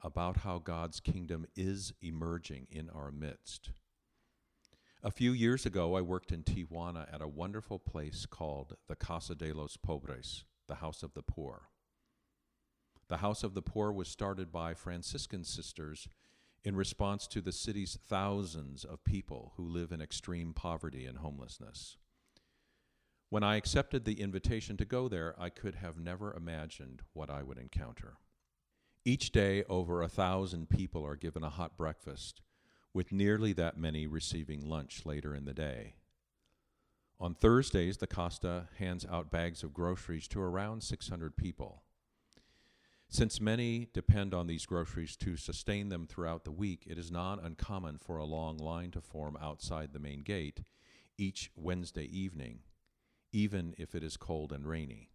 about 0.01 0.37
how 0.37 0.57
God's 0.57 0.99
kingdom 0.99 1.45
is 1.55 1.93
emerging 2.01 2.65
in 2.71 2.89
our 2.89 3.11
midst. 3.11 3.69
A 5.03 5.11
few 5.11 5.31
years 5.31 5.67
ago, 5.67 5.95
I 5.95 6.01
worked 6.01 6.31
in 6.31 6.41
Tijuana 6.41 7.05
at 7.13 7.21
a 7.21 7.27
wonderful 7.27 7.77
place 7.77 8.25
called 8.25 8.77
the 8.87 8.95
Casa 8.95 9.35
de 9.35 9.53
los 9.53 9.77
Pobres, 9.77 10.43
the 10.67 10.75
House 10.75 11.03
of 11.03 11.13
the 11.13 11.21
Poor. 11.21 11.69
The 13.09 13.17
House 13.17 13.43
of 13.43 13.53
the 13.53 13.61
Poor 13.61 13.91
was 13.91 14.07
started 14.07 14.51
by 14.51 14.73
Franciscan 14.73 15.43
sisters 15.43 16.07
in 16.63 16.75
response 16.75 17.27
to 17.27 17.41
the 17.41 17.51
city's 17.51 17.97
thousands 18.07 18.85
of 18.85 19.03
people 19.03 19.53
who 19.57 19.67
live 19.67 19.91
in 19.91 20.01
extreme 20.01 20.53
poverty 20.53 21.05
and 21.05 21.17
homelessness. 21.17 21.97
When 23.29 23.43
I 23.43 23.57
accepted 23.57 24.05
the 24.05 24.21
invitation 24.21 24.77
to 24.77 24.85
go 24.85 25.07
there, 25.07 25.35
I 25.37 25.49
could 25.49 25.75
have 25.75 25.97
never 25.97 26.33
imagined 26.33 27.01
what 27.13 27.29
I 27.29 27.43
would 27.43 27.57
encounter. 27.57 28.17
Each 29.05 29.31
day, 29.31 29.63
over 29.65 30.01
a 30.01 30.07
thousand 30.07 30.69
people 30.69 31.05
are 31.05 31.17
given 31.17 31.43
a 31.43 31.49
hot 31.49 31.75
breakfast, 31.75 32.41
with 32.93 33.11
nearly 33.11 33.51
that 33.53 33.77
many 33.77 34.07
receiving 34.07 34.65
lunch 34.69 35.05
later 35.05 35.35
in 35.35 35.45
the 35.45 35.53
day. 35.53 35.95
On 37.19 37.33
Thursdays, 37.33 37.97
the 37.97 38.07
Casa 38.07 38.69
hands 38.77 39.05
out 39.09 39.31
bags 39.31 39.63
of 39.63 39.73
groceries 39.73 40.27
to 40.29 40.39
around 40.39 40.83
600 40.83 41.35
people. 41.35 41.82
Since 43.13 43.39
many 43.39 43.89
depend 43.93 44.33
on 44.33 44.47
these 44.47 44.65
groceries 44.65 45.15
to 45.17 45.37
sustain 45.37 45.89
them 45.89 46.07
throughout 46.07 46.45
the 46.45 46.51
week, 46.51 46.85
it 46.87 46.97
is 46.97 47.11
not 47.11 47.43
uncommon 47.43 47.99
for 47.99 48.17
a 48.17 48.25
long 48.25 48.57
line 48.57 48.89
to 48.89 49.01
form 49.01 49.37
outside 49.39 49.93
the 49.93 49.99
main 49.99 50.23
gate 50.23 50.61
each 51.15 51.51
Wednesday 51.55 52.05
evening, 52.05 52.61
even 53.31 53.75
if 53.77 53.93
it 53.93 54.03
is 54.03 54.17
cold 54.17 54.51
and 54.51 54.65
rainy. 54.65 55.11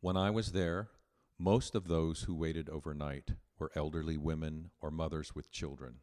When 0.00 0.16
I 0.16 0.30
was 0.30 0.52
there, 0.52 0.90
most 1.36 1.74
of 1.74 1.88
those 1.88 2.22
who 2.22 2.34
waited 2.36 2.68
overnight 2.68 3.32
were 3.58 3.72
elderly 3.74 4.16
women 4.16 4.70
or 4.80 4.92
mothers 4.92 5.34
with 5.34 5.50
children. 5.50 5.96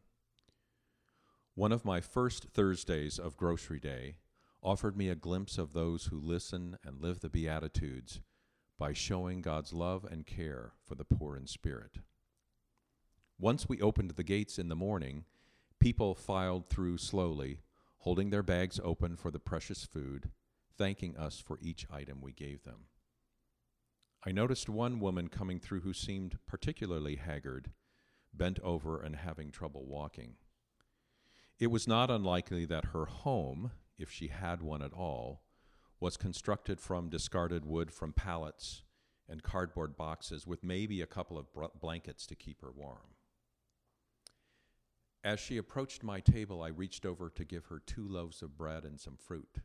One 1.54 1.72
of 1.72 1.86
my 1.86 2.02
first 2.02 2.48
Thursdays 2.52 3.18
of 3.18 3.38
Grocery 3.38 3.80
Day 3.80 4.16
offered 4.62 4.94
me 4.94 5.08
a 5.08 5.14
glimpse 5.14 5.56
of 5.56 5.72
those 5.72 6.08
who 6.08 6.20
listen 6.20 6.76
and 6.84 7.00
live 7.00 7.20
the 7.20 7.30
Beatitudes 7.30 8.20
by 8.80 8.94
showing 8.94 9.42
God's 9.42 9.74
love 9.74 10.06
and 10.10 10.26
care 10.26 10.72
for 10.86 10.94
the 10.94 11.04
poor 11.04 11.36
in 11.36 11.46
spirit. 11.46 11.98
Once 13.38 13.68
we 13.68 13.78
opened 13.82 14.12
the 14.12 14.24
gates 14.24 14.58
in 14.58 14.70
the 14.70 14.74
morning, 14.74 15.24
people 15.78 16.14
filed 16.14 16.70
through 16.70 16.96
slowly, 16.96 17.60
holding 17.98 18.30
their 18.30 18.42
bags 18.42 18.80
open 18.82 19.16
for 19.16 19.30
the 19.30 19.38
precious 19.38 19.84
food, 19.84 20.30
thanking 20.78 21.14
us 21.18 21.38
for 21.46 21.58
each 21.60 21.86
item 21.92 22.22
we 22.22 22.32
gave 22.32 22.64
them. 22.64 22.86
I 24.24 24.32
noticed 24.32 24.70
one 24.70 24.98
woman 24.98 25.28
coming 25.28 25.60
through 25.60 25.80
who 25.80 25.92
seemed 25.92 26.38
particularly 26.46 27.16
haggard, 27.16 27.72
bent 28.32 28.58
over, 28.60 28.98
and 28.98 29.14
having 29.14 29.50
trouble 29.50 29.84
walking. 29.84 30.36
It 31.58 31.70
was 31.70 31.86
not 31.86 32.10
unlikely 32.10 32.64
that 32.64 32.86
her 32.86 33.04
home, 33.04 33.72
if 33.98 34.10
she 34.10 34.28
had 34.28 34.62
one 34.62 34.80
at 34.80 34.94
all, 34.94 35.42
was 36.00 36.16
constructed 36.16 36.80
from 36.80 37.10
discarded 37.10 37.64
wood 37.64 37.92
from 37.92 38.12
pallets 38.12 38.82
and 39.28 39.42
cardboard 39.42 39.96
boxes 39.96 40.46
with 40.46 40.64
maybe 40.64 41.00
a 41.00 41.06
couple 41.06 41.38
of 41.38 41.52
br- 41.52 41.66
blankets 41.78 42.26
to 42.26 42.34
keep 42.34 42.62
her 42.62 42.72
warm. 42.72 43.14
As 45.22 45.38
she 45.38 45.58
approached 45.58 46.02
my 46.02 46.20
table, 46.20 46.62
I 46.62 46.68
reached 46.68 47.04
over 47.04 47.28
to 47.28 47.44
give 47.44 47.66
her 47.66 47.78
two 47.78 48.08
loaves 48.08 48.42
of 48.42 48.56
bread 48.56 48.84
and 48.84 48.98
some 48.98 49.16
fruit. 49.16 49.58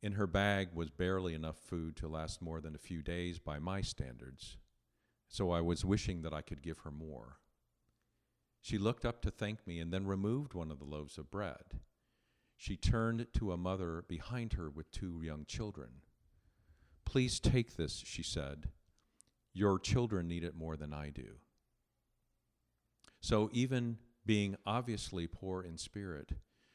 In 0.00 0.12
her 0.12 0.28
bag 0.28 0.68
was 0.74 0.90
barely 0.90 1.34
enough 1.34 1.58
food 1.58 1.96
to 1.96 2.08
last 2.08 2.40
more 2.40 2.60
than 2.60 2.74
a 2.74 2.78
few 2.78 3.02
days 3.02 3.40
by 3.40 3.58
my 3.58 3.80
standards, 3.82 4.56
so 5.28 5.50
I 5.50 5.60
was 5.60 5.84
wishing 5.84 6.22
that 6.22 6.32
I 6.32 6.42
could 6.42 6.62
give 6.62 6.78
her 6.78 6.90
more. 6.90 7.38
She 8.60 8.78
looked 8.78 9.04
up 9.04 9.20
to 9.22 9.30
thank 9.30 9.66
me 9.66 9.80
and 9.80 9.92
then 9.92 10.06
removed 10.06 10.54
one 10.54 10.70
of 10.70 10.78
the 10.78 10.84
loaves 10.84 11.18
of 11.18 11.30
bread. 11.30 11.80
She 12.62 12.76
turned 12.76 13.26
to 13.32 13.50
a 13.50 13.56
mother 13.56 14.04
behind 14.06 14.52
her 14.52 14.70
with 14.70 14.92
two 14.92 15.20
young 15.20 15.46
children. 15.46 15.88
Please 17.04 17.40
take 17.40 17.74
this, 17.76 18.04
she 18.06 18.22
said. 18.22 18.68
Your 19.52 19.80
children 19.80 20.28
need 20.28 20.44
it 20.44 20.54
more 20.54 20.76
than 20.76 20.94
I 20.94 21.10
do. 21.10 21.38
So, 23.20 23.50
even 23.52 23.98
being 24.24 24.54
obviously 24.64 25.26
poor 25.26 25.64
in 25.64 25.76
spirit, 25.76 26.34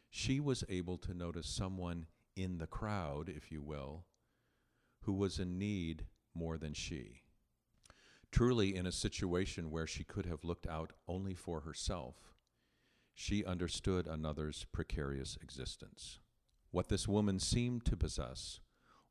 she 0.10 0.42
was 0.42 0.66
able 0.68 0.98
to 0.98 1.14
notice 1.14 1.48
someone 1.48 2.08
in 2.36 2.58
the 2.58 2.68
crowd, 2.68 3.30
if 3.30 3.50
you 3.50 3.62
will, 3.62 4.04
who 5.04 5.14
was 5.14 5.40
in 5.40 5.58
need 5.58 6.04
more 6.36 6.58
than 6.58 6.74
she. 6.74 7.22
Truly, 8.30 8.76
in 8.76 8.86
a 8.86 8.92
situation 8.92 9.72
where 9.72 9.88
she 9.88 10.04
could 10.04 10.26
have 10.26 10.44
looked 10.44 10.68
out 10.68 10.92
only 11.08 11.34
for 11.34 11.62
herself, 11.62 12.36
she 13.20 13.44
understood 13.44 14.06
another's 14.06 14.68
precarious 14.72 15.40
existence. 15.42 16.20
What 16.70 16.88
this 16.88 17.08
woman 17.08 17.40
seemed 17.40 17.84
to 17.86 17.98
possess 17.98 18.60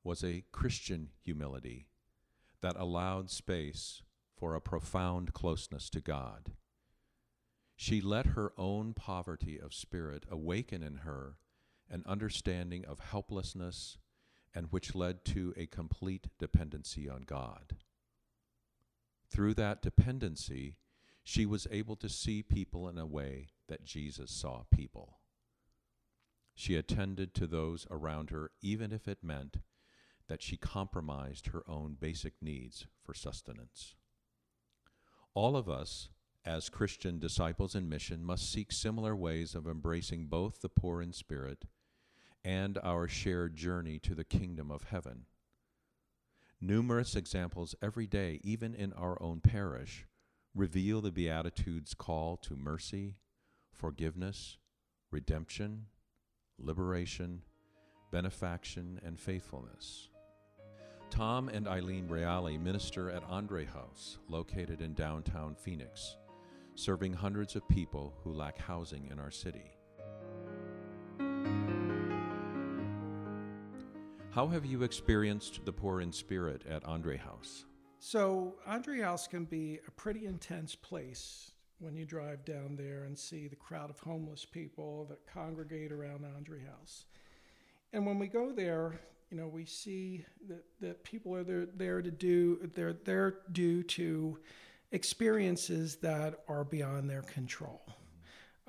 was 0.04 0.22
a 0.22 0.44
Christian 0.52 1.08
humility 1.24 1.88
that 2.62 2.76
allowed 2.76 3.30
space 3.30 4.02
for 4.38 4.54
a 4.54 4.60
profound 4.60 5.32
closeness 5.32 5.90
to 5.90 6.00
God. 6.00 6.52
She 7.74 8.00
let 8.00 8.26
her 8.26 8.52
own 8.56 8.94
poverty 8.94 9.58
of 9.58 9.74
spirit 9.74 10.22
awaken 10.30 10.84
in 10.84 10.98
her 10.98 11.38
an 11.90 12.04
understanding 12.06 12.84
of 12.84 13.00
helplessness 13.00 13.98
and 14.54 14.68
which 14.70 14.94
led 14.94 15.24
to 15.24 15.52
a 15.56 15.66
complete 15.66 16.28
dependency 16.38 17.08
on 17.08 17.22
God. 17.22 17.74
Through 19.28 19.54
that 19.54 19.82
dependency, 19.82 20.76
she 21.28 21.44
was 21.44 21.66
able 21.72 21.96
to 21.96 22.08
see 22.08 22.40
people 22.40 22.88
in 22.88 22.96
a 22.96 23.04
way 23.04 23.48
that 23.66 23.84
Jesus 23.84 24.30
saw 24.30 24.62
people. 24.70 25.18
She 26.54 26.76
attended 26.76 27.34
to 27.34 27.48
those 27.48 27.84
around 27.90 28.30
her, 28.30 28.52
even 28.62 28.92
if 28.92 29.08
it 29.08 29.24
meant 29.24 29.56
that 30.28 30.40
she 30.40 30.56
compromised 30.56 31.48
her 31.48 31.64
own 31.66 31.96
basic 32.00 32.34
needs 32.40 32.86
for 33.04 33.12
sustenance. 33.12 33.96
All 35.34 35.56
of 35.56 35.68
us, 35.68 36.10
as 36.44 36.68
Christian 36.68 37.18
disciples 37.18 37.74
in 37.74 37.88
mission, 37.88 38.22
must 38.22 38.48
seek 38.48 38.70
similar 38.70 39.16
ways 39.16 39.56
of 39.56 39.66
embracing 39.66 40.28
both 40.28 40.60
the 40.60 40.68
poor 40.68 41.02
in 41.02 41.12
spirit 41.12 41.64
and 42.44 42.78
our 42.84 43.08
shared 43.08 43.56
journey 43.56 43.98
to 43.98 44.14
the 44.14 44.22
kingdom 44.22 44.70
of 44.70 44.84
heaven. 44.84 45.26
Numerous 46.60 47.16
examples 47.16 47.74
every 47.82 48.06
day, 48.06 48.38
even 48.44 48.76
in 48.76 48.92
our 48.92 49.20
own 49.20 49.40
parish, 49.40 50.06
reveal 50.56 51.02
the 51.02 51.12
Beatitudes' 51.12 51.92
call 51.92 52.38
to 52.38 52.56
mercy, 52.56 53.16
forgiveness, 53.70 54.56
redemption, 55.10 55.84
liberation, 56.58 57.42
benefaction, 58.10 58.98
and 59.04 59.20
faithfulness. 59.20 60.08
Tom 61.10 61.50
and 61.50 61.68
Eileen 61.68 62.08
Reale 62.08 62.58
minister 62.58 63.10
at 63.10 63.22
Andre 63.24 63.66
House, 63.66 64.18
located 64.28 64.80
in 64.80 64.94
downtown 64.94 65.54
Phoenix, 65.54 66.16
serving 66.74 67.12
hundreds 67.12 67.54
of 67.54 67.68
people 67.68 68.14
who 68.24 68.32
lack 68.32 68.58
housing 68.58 69.08
in 69.10 69.18
our 69.18 69.30
city. 69.30 69.76
How 74.30 74.46
have 74.48 74.64
you 74.64 74.82
experienced 74.82 75.64
the 75.66 75.72
poor 75.72 76.00
in 76.00 76.12
spirit 76.12 76.62
at 76.68 76.84
Andre 76.84 77.18
House? 77.18 77.66
So, 77.98 78.54
Andre 78.66 79.00
House 79.00 79.26
can 79.26 79.44
be 79.44 79.80
a 79.86 79.90
pretty 79.90 80.26
intense 80.26 80.74
place 80.74 81.52
when 81.78 81.96
you 81.96 82.04
drive 82.04 82.44
down 82.44 82.76
there 82.76 83.04
and 83.04 83.18
see 83.18 83.48
the 83.48 83.56
crowd 83.56 83.90
of 83.90 83.98
homeless 83.98 84.44
people 84.44 85.06
that 85.10 85.26
congregate 85.26 85.92
around 85.92 86.24
Andre 86.24 86.60
House. 86.64 87.06
And 87.92 88.06
when 88.06 88.18
we 88.18 88.28
go 88.28 88.52
there, 88.52 89.00
you 89.30 89.36
know, 89.36 89.48
we 89.48 89.64
see 89.64 90.24
that, 90.48 90.64
that 90.80 91.04
people 91.04 91.34
are 91.34 91.42
there, 91.42 91.66
there 91.74 92.02
to 92.02 92.10
do, 92.10 92.70
they're 92.74 92.92
there 92.92 93.38
due 93.52 93.82
to 93.82 94.38
experiences 94.92 95.96
that 95.96 96.40
are 96.48 96.64
beyond 96.64 97.10
their 97.10 97.22
control. 97.22 97.82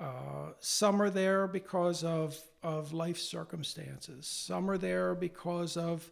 Uh, 0.00 0.52
some 0.60 1.00
are 1.02 1.10
there 1.10 1.46
because 1.46 2.04
of, 2.04 2.38
of 2.62 2.92
life 2.92 3.18
circumstances. 3.18 4.26
Some 4.26 4.70
are 4.70 4.78
there 4.78 5.14
because 5.14 5.76
of, 5.76 6.10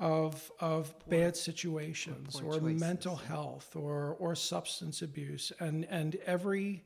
of, 0.00 0.50
of 0.60 0.98
poor, 1.00 1.10
bad 1.10 1.36
situations 1.36 2.40
or, 2.40 2.56
or 2.56 2.60
mental 2.60 3.16
health 3.16 3.76
or, 3.76 4.16
or 4.18 4.34
substance 4.34 5.02
abuse 5.02 5.52
and, 5.60 5.86
and 5.90 6.16
every 6.26 6.82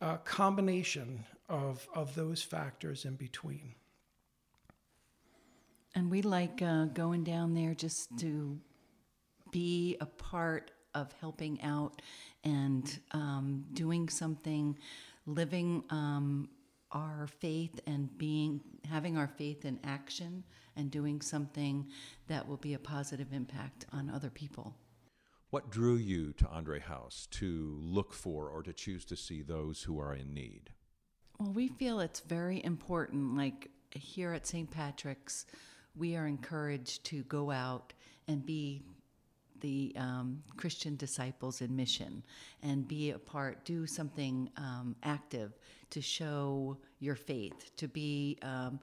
uh, 0.00 0.16
combination 0.18 1.24
of, 1.48 1.86
of 1.94 2.14
those 2.16 2.42
factors 2.42 3.04
in 3.04 3.14
between. 3.14 3.74
And 5.94 6.10
we 6.10 6.20
like 6.20 6.60
uh, 6.60 6.86
going 6.86 7.24
down 7.24 7.54
there 7.54 7.72
just 7.72 8.18
to 8.18 8.58
be 9.52 9.96
a 10.00 10.06
part 10.06 10.72
of 10.94 11.14
helping 11.20 11.62
out 11.62 12.02
and 12.44 12.98
um, 13.12 13.64
doing 13.72 14.08
something, 14.08 14.76
living 15.24 15.84
um, 15.90 16.48
our 16.92 17.28
faith 17.40 17.80
and 17.86 18.16
being 18.18 18.60
having 18.88 19.16
our 19.16 19.26
faith 19.26 19.64
in 19.64 19.78
action 19.84 20.44
and 20.76 20.90
doing 20.90 21.20
something 21.20 21.86
that 22.28 22.46
will 22.46 22.56
be 22.56 22.74
a 22.74 22.78
positive 22.78 23.32
impact 23.32 23.86
on 23.92 24.10
other 24.10 24.30
people. 24.30 24.74
What 25.50 25.70
drew 25.70 25.96
you 25.96 26.32
to 26.34 26.48
Andre 26.48 26.80
House 26.80 27.28
to 27.32 27.78
look 27.80 28.12
for 28.12 28.48
or 28.48 28.62
to 28.62 28.72
choose 28.72 29.04
to 29.06 29.16
see 29.16 29.42
those 29.42 29.82
who 29.82 29.98
are 30.00 30.14
in 30.14 30.34
need? 30.34 30.70
Well, 31.38 31.52
we 31.52 31.68
feel 31.68 32.00
it's 32.00 32.20
very 32.20 32.62
important, 32.64 33.36
like 33.36 33.70
here 33.90 34.32
at 34.32 34.46
St. 34.46 34.70
Patrick's 34.70 35.46
we 35.96 36.14
are 36.16 36.26
encouraged 36.26 37.04
to 37.04 37.22
go 37.22 37.50
out 37.50 37.92
and 38.28 38.44
be 38.44 38.82
the 39.60 39.94
um, 39.96 40.42
Christian 40.56 40.96
disciples 40.96 41.62
in 41.62 41.74
mission 41.74 42.22
and 42.62 42.86
be 42.86 43.12
a 43.12 43.18
part, 43.18 43.64
do 43.64 43.86
something 43.86 44.50
um, 44.56 44.94
active 45.02 45.52
to 45.90 46.02
show 46.02 46.76
your 46.98 47.14
faith, 47.14 47.74
to 47.76 47.88
be, 47.88 48.38
um, 48.42 48.78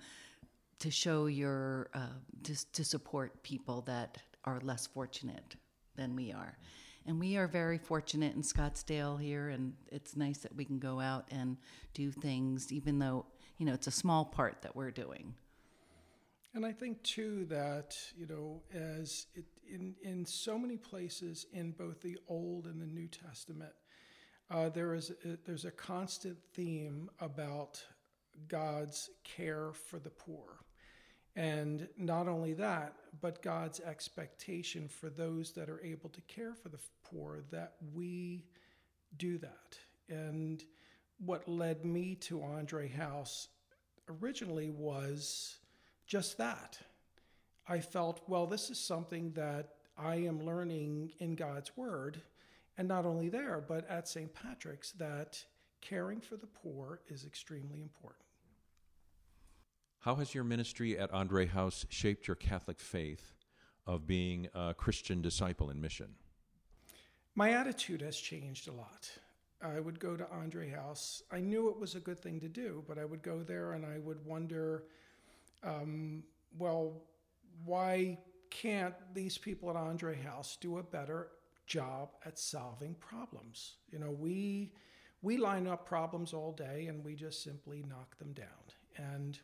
to 0.80 0.92
show 0.92 1.28
your, 1.28 1.90
uh, 1.94 2.08
to, 2.44 2.72
to 2.74 2.84
support 2.84 3.44
people 3.44 3.82
that 3.82 4.18
are 4.46 4.60
less 4.62 4.88
fortunate 4.88 5.56
than 5.96 6.16
we 6.16 6.32
are. 6.32 6.58
And 7.06 7.20
we 7.20 7.36
are 7.38 7.48
very 7.48 7.78
fortunate 7.78 8.36
in 8.36 8.42
Scottsdale 8.42 9.20
here, 9.20 9.50
and 9.50 9.74
it's 9.92 10.16
nice 10.16 10.40
that 10.40 10.56
we 10.56 10.64
can 10.64 10.80
go 10.80 11.00
out 11.02 11.28
and 11.32 11.58
do 11.94 12.12
things, 12.12 12.72
even 12.72 13.00
though, 13.00 13.26
you 13.58 13.66
know, 13.66 13.74
it's 13.74 13.88
a 13.88 13.92
small 13.92 14.24
part 14.24 14.62
that 14.62 14.76
we're 14.76 14.92
doing. 14.92 15.34
And 16.56 16.66
I 16.66 16.72
think 16.72 17.02
too 17.02 17.46
that 17.46 17.98
you 18.16 18.28
know, 18.28 18.62
as 18.74 19.26
it, 19.34 19.46
in 19.68 19.96
in 20.04 20.26
so 20.26 20.60
many 20.60 20.78
places 20.78 21.48
in 21.52 21.72
both 21.72 22.02
the 22.02 22.18
Old 22.28 22.68
and 22.68 22.80
the 22.80 22.86
New 22.86 23.08
Testament, 23.08 23.74
uh, 24.52 24.70
there 24.70 24.94
is 24.94 25.12
a, 25.26 25.38
there's 25.46 25.66
a 25.66 25.72
constant 25.72 26.38
theme 26.54 27.10
about 27.20 27.84
God's 28.48 29.10
care 29.24 29.72
for 29.74 29.98
the 29.98 30.12
poor, 30.12 30.60
and 31.36 31.88
not 31.98 32.28
only 32.28 32.54
that, 32.54 32.93
but 33.22 33.41
God's 33.41 33.80
expectation 33.80 34.88
for 34.88 35.10
those 35.10 35.52
that 35.54 35.69
are 35.69 35.82
able 35.84 36.10
to 36.10 36.22
care 36.22 36.54
for 36.54 36.69
the 36.69 36.80
poor 37.04 37.41
that 37.52 37.74
we 37.93 38.46
do 39.17 39.38
that. 39.39 39.78
And 40.10 40.63
what 41.17 41.48
led 41.48 41.86
me 41.86 42.15
to 42.15 42.43
Andre 42.43 42.88
House 42.88 43.48
originally 44.22 44.69
was 44.69 45.58
just 46.06 46.38
that. 46.38 46.78
I 47.67 47.80
felt, 47.80 48.22
well, 48.28 48.46
this 48.46 48.69
is 48.69 48.80
something 48.80 49.32
that 49.32 49.76
I 49.98 50.15
am 50.15 50.46
learning 50.46 51.13
in 51.19 51.36
God's 51.36 51.76
Word, 51.78 52.22
and 52.78 52.88
not 52.88 53.06
only 53.06 53.30
there, 53.30 53.63
but 53.65 53.89
at 53.89 54.08
St. 54.08 54.34
Patrick's, 54.34 54.91
that 54.93 55.43
caring 55.82 56.19
for 56.19 56.36
the 56.36 56.48
poor 56.48 57.00
is 57.08 57.26
extremely 57.26 57.82
important. 57.82 58.26
How 60.04 60.16
has 60.16 60.36
your 60.36 60.44
ministry 60.44 61.00
at 61.00 61.13
Andre 61.13 61.46
House 61.46 61.86
shaped 61.88 62.28
your 62.28 62.36
Catholic 62.36 62.82
faith 62.82 63.36
of 63.88 64.06
being 64.06 64.50
a 64.54 64.74
Christian 64.74 65.22
disciple 65.22 65.70
in 65.70 65.80
mission? 65.80 66.16
My 67.36 67.52
attitude 67.52 68.02
has 68.02 68.18
changed 68.18 68.68
a 68.68 68.74
lot. 68.74 69.10
I 69.62 69.80
would 69.80 70.02
go 70.02 70.18
to 70.18 70.30
Andre 70.30 70.70
House. 70.70 71.24
I 71.32 71.39
knew 71.39 71.70
it 71.70 71.80
was 71.80 71.96
a 71.96 72.02
good 72.02 72.20
thing 72.20 72.42
to 72.42 72.50
do, 72.50 72.84
but 72.86 73.00
I 73.00 73.06
would 73.06 73.24
go 73.24 73.44
there 73.44 73.72
and 73.72 73.86
I 73.86 73.98
would 74.00 74.26
wonder 74.26 74.84
um, 75.63 76.24
well, 76.60 77.02
why 77.63 78.18
can't 78.50 78.96
these 79.13 79.38
people 79.38 79.70
at 79.70 79.78
Andre 79.78 80.22
House 80.22 80.58
do 80.60 80.80
a 80.80 80.84
better 80.84 81.30
job 81.66 82.10
at 82.26 82.38
solving 82.38 82.96
problems? 82.96 83.76
You 83.89 84.00
know, 84.00 84.12
we 84.12 84.74
we 85.22 85.38
line 85.38 85.66
up 85.66 85.88
problems 85.88 86.34
all 86.34 86.52
day 86.52 86.88
and 86.88 87.06
we 87.06 87.16
just 87.16 87.42
simply 87.42 87.86
knock 87.88 88.18
them 88.18 88.34
down. 88.34 88.48
And 88.98 89.39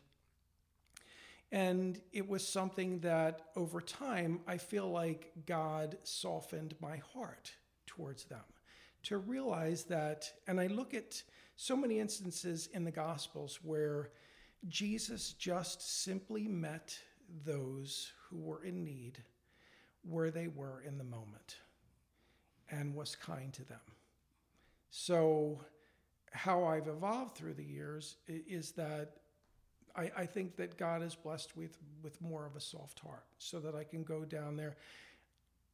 and 1.52 2.00
it 2.12 2.28
was 2.28 2.46
something 2.46 3.00
that 3.00 3.48
over 3.56 3.80
time 3.80 4.40
I 4.46 4.56
feel 4.56 4.90
like 4.90 5.32
God 5.46 5.98
softened 6.02 6.74
my 6.80 6.98
heart 7.12 7.52
towards 7.86 8.24
them 8.24 8.44
to 9.04 9.18
realize 9.18 9.84
that 9.84 10.30
and 10.46 10.60
I 10.60 10.68
look 10.68 10.94
at 10.94 11.22
so 11.56 11.76
many 11.76 11.98
instances 11.98 12.68
in 12.72 12.84
the 12.84 12.90
gospels 12.90 13.58
where 13.62 14.10
Jesus 14.68 15.32
just 15.32 16.02
simply 16.02 16.46
met 16.46 16.98
those 17.44 18.12
who 18.28 18.38
were 18.38 18.62
in 18.62 18.84
need 18.84 19.22
where 20.02 20.30
they 20.30 20.48
were 20.48 20.82
in 20.86 20.98
the 20.98 21.04
moment 21.04 21.56
and 22.70 22.94
was 22.94 23.16
kind 23.16 23.52
to 23.52 23.64
them. 23.64 23.80
So, 24.90 25.60
how 26.32 26.64
I've 26.64 26.86
evolved 26.86 27.36
through 27.36 27.54
the 27.54 27.64
years 27.64 28.16
is 28.28 28.72
that 28.72 29.16
I, 29.96 30.10
I, 30.16 30.26
think 30.26 30.56
that 30.56 30.76
God 30.76 31.02
is 31.02 31.14
blessed 31.14 31.56
with, 31.56 31.76
with 32.02 32.20
more 32.20 32.46
of 32.46 32.56
a 32.56 32.60
soft 32.60 33.00
heart 33.00 33.24
so 33.38 33.60
that 33.60 33.74
I 33.74 33.84
can 33.84 34.02
go 34.02 34.24
down 34.24 34.56
there. 34.56 34.76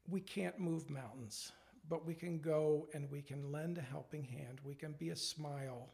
We 0.09 0.21
can't 0.21 0.59
move 0.59 0.89
mountains, 0.89 1.53
but 1.89 2.07
we 2.07 2.15
can 2.15 2.39
go 2.39 2.89
and 2.95 3.11
we 3.11 3.23
can 3.23 3.53
lend 3.53 3.79
a 3.79 3.83
helping 3.83 4.25
hand. 4.25 4.61
We 4.65 4.75
can 4.75 4.93
be 4.93 5.11
a 5.11 5.17
smile, 5.17 5.89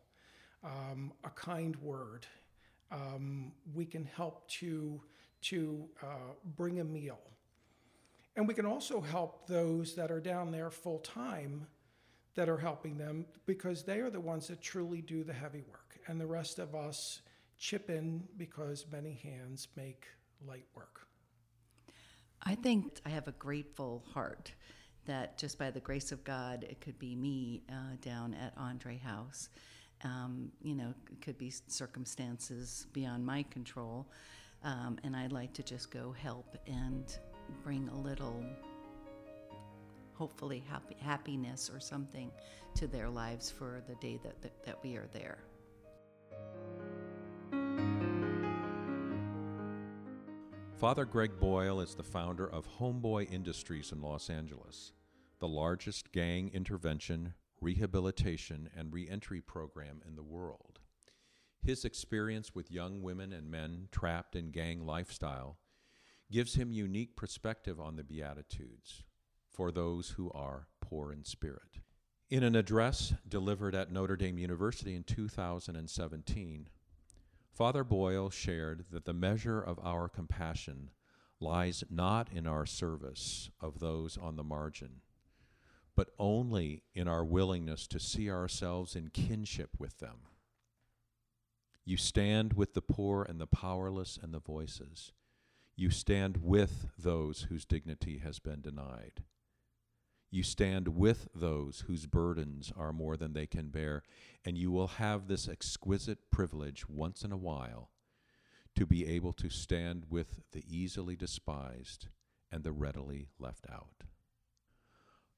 um, 0.65 1.13
a 1.25 1.31
kind 1.31 1.77
word, 1.77 2.27
um, 2.93 3.53
we 3.75 3.87
can 3.87 4.05
help 4.05 4.47
to, 4.49 5.01
to 5.43 5.89
uh, 6.03 6.35
bring 6.57 6.81
a 6.81 6.85
meal. 6.85 7.21
And 8.37 8.47
we 8.47 8.55
can 8.55 8.67
also 8.67 9.01
help 9.01 9.47
those 9.47 9.95
that 9.95 10.11
are 10.11 10.21
down 10.21 10.51
there 10.51 10.71
full 10.71 10.99
time 10.99 11.67
that 12.35 12.49
are 12.49 12.59
helping 12.59 12.97
them 12.97 13.27
because 13.47 13.83
they 13.83 14.01
are 14.01 14.11
the 14.11 14.21
ones 14.21 14.49
that 14.49 14.61
truly 14.63 15.03
do 15.03 15.23
the 15.25 15.33
heavy 15.33 15.63
work. 15.71 15.99
And 16.07 16.21
the 16.21 16.27
rest 16.27 16.59
of 16.59 16.75
us 16.75 17.21
chip 17.63 17.89
in 17.89 18.23
because 18.37 18.85
many 18.91 19.15
hands 19.23 19.69
make 19.77 20.05
light 20.47 20.67
work. 20.75 21.07
I 22.43 22.57
think 22.57 23.01
I 23.07 23.09
have 23.09 23.29
a 23.29 23.33
grateful 23.33 24.05
heart 24.13 24.53
that 25.07 25.39
just 25.39 25.59
by 25.59 25.71
the 25.71 25.81
grace 25.81 26.13
of 26.13 26.25
God, 26.25 26.65
it 26.69 26.81
could 26.81 26.99
be 26.99 27.15
me 27.15 27.63
uh, 27.71 27.97
down 28.01 28.35
at 28.35 28.53
Andre 28.57 28.99
House 28.99 29.49
um, 30.05 30.51
you 30.63 30.75
know, 30.75 30.93
it 31.11 31.21
could 31.21 31.39
be 31.39 31.53
circumstances 31.69 32.87
beyond 32.93 33.25
my 33.25 33.45
control. 33.45 34.07
Um, 34.65 34.99
and 35.05 35.17
I'd 35.17 35.33
like 35.33 35.53
to 35.55 35.63
just 35.63 35.91
go 35.91 36.13
help 36.13 36.57
and 36.67 37.17
bring 37.65 37.89
a 37.89 37.99
little, 37.99 38.45
hopefully, 40.15 40.63
happy, 40.69 40.97
happiness 41.01 41.71
or 41.73 41.81
something 41.81 42.31
to 42.77 42.87
their 42.87 43.09
lives 43.09 43.51
for 43.51 43.83
the 43.89 43.95
day 43.97 44.19
that, 44.23 44.41
that, 44.43 44.65
that 44.65 44.79
we 44.83 44.97
are 44.97 45.09
there. 45.13 45.39
Father 50.83 51.05
Greg 51.05 51.39
Boyle 51.39 51.81
is 51.81 51.95
the 51.95 52.03
founder 52.03 52.45
of 52.45 52.67
Homeboy 52.81 53.33
Industries 53.33 53.93
in 53.93 54.03
Los 54.03 54.29
Angeles, 54.29 54.91
the 55.39 55.47
largest 55.47 56.11
gang 56.11 56.51
intervention, 56.53 57.35
rehabilitation, 57.61 58.69
and 58.77 58.93
reentry 58.93 59.41
program 59.41 60.03
in 60.05 60.17
the 60.17 60.25
world. 60.25 60.81
His 61.63 61.85
experience 61.85 62.57
with 62.57 62.73
young 62.73 63.01
women 63.01 63.33
and 63.33 63.49
men 63.49 63.91
trapped 63.93 64.35
in 64.35 64.51
gang 64.51 64.85
lifestyle 64.85 65.57
gives 66.33 66.57
him 66.57 66.73
unique 66.73 67.15
perspective 67.15 67.79
on 67.79 67.95
the 67.95 68.03
Beatitudes 68.03 69.05
for 69.49 69.71
those 69.71 70.09
who 70.09 70.33
are 70.33 70.67
poor 70.81 71.13
in 71.13 71.23
spirit. 71.23 71.79
In 72.29 72.43
an 72.43 72.57
address 72.57 73.15
delivered 73.29 73.77
at 73.77 73.93
Notre 73.93 74.17
Dame 74.17 74.39
University 74.39 74.97
in 74.97 75.05
2017, 75.05 76.69
Father 77.53 77.85
Boyle 77.85 78.31
shared 78.31 78.87
that 78.91 79.05
the 79.05 79.13
measure 79.13 79.61
of 79.61 79.79
our 79.83 80.09
compassion 80.09 80.91
lies 81.39 81.85
not 81.91 82.29
in 82.33 82.47
our 82.47 82.65
service 82.65 83.51
of 83.61 83.79
those 83.79 84.17
on 84.17 84.37
the 84.37 84.43
margin, 84.43 85.03
but 85.95 86.11
only 86.19 86.83
in 86.95 87.07
our 87.07 87.25
willingness 87.25 87.87
to 87.89 88.01
see 88.01 88.31
ourselves 88.31 88.97
in 88.97 89.09
kinship 89.09 89.71
with 89.79 89.99
them. 89.99 90.21
You 91.85 91.99
stand 91.99 92.55
with 92.55 92.73
the 92.73 92.81
poor 92.81 93.23
and 93.23 93.39
the 93.41 93.47
powerless 93.47 94.19
and 94.21 94.33
the 94.33 94.41
voices. 94.41 95.13
You 95.77 95.91
stand 95.91 96.39
with 96.39 96.87
those 96.97 97.43
whose 97.51 97.67
dignity 97.67 98.19
has 98.19 98.39
been 98.39 98.63
denied. 98.63 99.25
You 100.33 100.43
stand 100.43 100.97
with 100.97 101.29
those 101.35 101.85
whose 101.87 102.07
burdens 102.07 102.73
are 102.75 102.95
more 102.95 103.19
than 103.19 103.35
they 103.35 103.47
can 103.47 103.69
bear, 103.69 104.03
and 104.47 104.57
you 104.57 104.71
will 104.71 104.87
have 104.87 105.29
this 105.29 105.47
exquisite 105.47 106.31
privilege 106.31 106.89
once 106.89 107.23
in 107.23 107.33
a 107.33 107.37
while 107.37 107.91
to 108.75 108.87
be 108.87 109.07
able 109.07 109.35
to 109.35 109.51
stand 109.51 110.07
with 110.09 110.41
the 110.53 110.65
easily 110.67 111.17
despised 111.17 112.09
and 112.51 112.65
the 112.65 112.73
readily 112.73 113.29
left 113.39 113.67
out. 113.71 114.05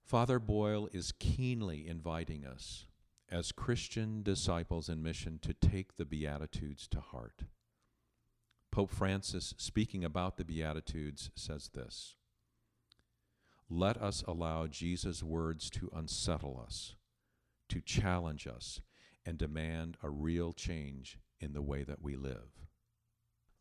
Father 0.01 0.39
Boyle 0.39 0.89
is 0.93 1.13
keenly 1.19 1.89
inviting 1.89 2.47
us 2.47 2.87
as 3.29 3.51
Christian 3.51 4.23
disciples 4.23 4.89
in 4.89 5.03
mission 5.03 5.41
to 5.43 5.55
take 5.55 5.97
the 5.97 6.05
Beatitudes 6.05 6.87
to 6.87 7.01
heart. 7.01 7.43
Pope 8.71 8.93
Francis, 8.93 9.55
speaking 9.57 10.05
about 10.05 10.37
the 10.37 10.45
Beatitudes, 10.45 11.31
says 11.35 11.71
this 11.75 12.15
let 13.69 14.01
us 14.01 14.23
allow 14.27 14.67
Jesus' 14.67 15.23
words 15.23 15.71
to 15.71 15.91
unsettle 15.95 16.63
us, 16.65 16.95
to 17.69 17.81
challenge 17.81 18.47
us, 18.47 18.81
and 19.25 19.39
demand 19.39 19.97
a 20.03 20.11
real 20.11 20.53
change 20.53 21.19
in 21.41 21.55
the 21.55 21.63
way 21.63 21.83
that 21.83 22.03
we 22.03 22.17
live. 22.17 22.67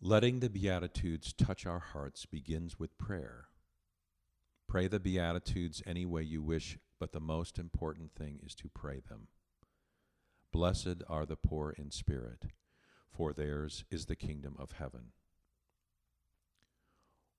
Letting 0.01 0.41
the 0.41 0.49
Beatitudes 0.49 1.31
touch 1.31 1.65
our 1.65 1.79
hearts 1.79 2.25
begins 2.25 2.77
with 2.77 2.97
prayer. 2.97 3.45
Pray 4.67 4.87
the 4.87 4.99
Beatitudes 4.99 5.81
any 5.85 6.05
way 6.05 6.23
you 6.23 6.41
wish, 6.41 6.77
but 6.99 7.13
the 7.13 7.21
most 7.21 7.57
important 7.57 8.13
thing 8.13 8.39
is 8.45 8.53
to 8.55 8.67
pray 8.67 9.01
them. 9.07 9.27
Blessed 10.51 11.03
are 11.07 11.25
the 11.25 11.37
poor 11.37 11.71
in 11.71 11.89
spirit, 11.89 12.45
for 13.09 13.31
theirs 13.31 13.85
is 13.89 14.05
the 14.05 14.15
kingdom 14.15 14.55
of 14.59 14.73
heaven. 14.73 15.13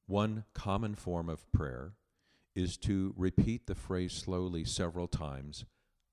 One 0.07 0.45
common 0.55 0.95
form 0.95 1.29
of 1.29 1.51
prayer 1.53 1.93
is 2.55 2.77
to 2.77 3.13
repeat 3.17 3.67
the 3.67 3.75
phrase 3.75 4.13
slowly 4.13 4.65
several 4.65 5.09
times, 5.09 5.65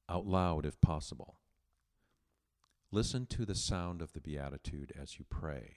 out 0.10 0.26
loud 0.26 0.66
if 0.66 0.80
possible. 0.82 1.38
Listen 2.92 3.26
to 3.28 3.46
the 3.46 3.56
sound 3.56 4.02
of 4.02 4.14
the 4.14 4.20
Beatitude 4.20 4.92
as 5.00 5.18
you 5.18 5.26
pray. 5.30 5.76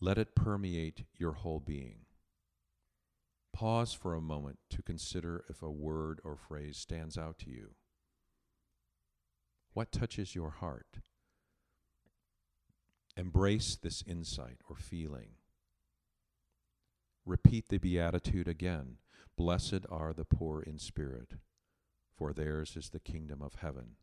Let 0.00 0.18
it 0.18 0.34
permeate 0.34 1.04
your 1.16 1.32
whole 1.32 1.60
being. 1.60 2.00
Pause 3.52 3.94
for 3.94 4.14
a 4.14 4.20
moment 4.20 4.58
to 4.70 4.82
consider 4.82 5.44
if 5.48 5.62
a 5.62 5.70
word 5.70 6.20
or 6.24 6.36
phrase 6.36 6.76
stands 6.76 7.16
out 7.16 7.38
to 7.38 7.50
you. 7.50 7.70
What 9.72 9.92
touches 9.92 10.34
your 10.34 10.50
heart? 10.50 10.98
Embrace 13.16 13.76
this 13.76 14.02
insight 14.06 14.58
or 14.68 14.76
feeling. 14.76 15.36
Repeat 17.24 17.68
the 17.68 17.78
Beatitude 17.78 18.48
again 18.48 18.98
Blessed 19.36 19.86
are 19.90 20.12
the 20.12 20.24
poor 20.24 20.60
in 20.62 20.78
spirit, 20.78 21.34
for 22.16 22.32
theirs 22.32 22.76
is 22.76 22.90
the 22.90 23.00
kingdom 23.00 23.42
of 23.42 23.56
heaven. 23.56 23.96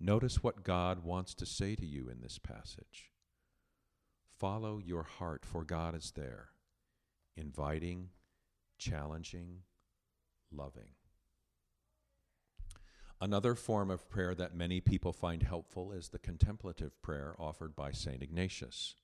Notice 0.00 0.42
what 0.42 0.64
God 0.64 1.04
wants 1.04 1.34
to 1.34 1.46
say 1.46 1.74
to 1.76 1.86
you 1.86 2.08
in 2.08 2.20
this 2.20 2.38
passage. 2.38 3.10
Follow 4.38 4.78
your 4.78 5.02
heart, 5.02 5.44
for 5.44 5.64
God 5.64 5.94
is 5.94 6.12
there, 6.16 6.48
inviting, 7.36 8.08
challenging, 8.78 9.60
loving. 10.50 10.90
Another 13.20 13.54
form 13.54 13.90
of 13.90 14.08
prayer 14.10 14.34
that 14.34 14.54
many 14.54 14.80
people 14.80 15.12
find 15.12 15.42
helpful 15.42 15.92
is 15.92 16.08
the 16.08 16.18
contemplative 16.18 17.00
prayer 17.00 17.34
offered 17.38 17.76
by 17.76 17.92
St. 17.92 18.22
Ignatius. 18.22 18.96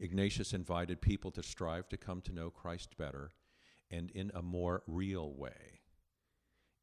Ignatius 0.00 0.52
invited 0.52 1.00
people 1.00 1.30
to 1.32 1.42
strive 1.42 1.88
to 1.88 1.96
come 1.96 2.20
to 2.22 2.32
know 2.32 2.50
Christ 2.50 2.96
better 2.96 3.32
and 3.90 4.10
in 4.10 4.30
a 4.34 4.42
more 4.42 4.82
real 4.86 5.32
way. 5.32 5.80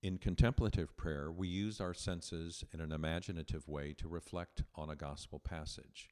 In 0.01 0.17
contemplative 0.17 0.95
prayer, 0.97 1.31
we 1.31 1.47
use 1.47 1.79
our 1.79 1.93
senses 1.93 2.63
in 2.73 2.81
an 2.81 2.91
imaginative 2.91 3.67
way 3.67 3.93
to 3.93 4.07
reflect 4.07 4.63
on 4.75 4.89
a 4.89 4.95
gospel 4.95 5.39
passage. 5.39 6.09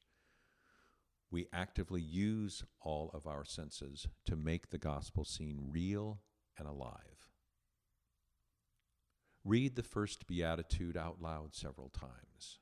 We 1.30 1.46
actively 1.52 2.00
use 2.00 2.64
all 2.80 3.10
of 3.12 3.26
our 3.26 3.44
senses 3.44 4.06
to 4.24 4.36
make 4.36 4.70
the 4.70 4.78
gospel 4.78 5.24
scene 5.24 5.68
real 5.70 6.20
and 6.58 6.66
alive. 6.66 7.28
Read 9.44 9.76
the 9.76 9.82
first 9.82 10.26
beatitude 10.26 10.96
out 10.96 11.20
loud 11.20 11.54
several 11.54 11.90
times. 11.90 12.60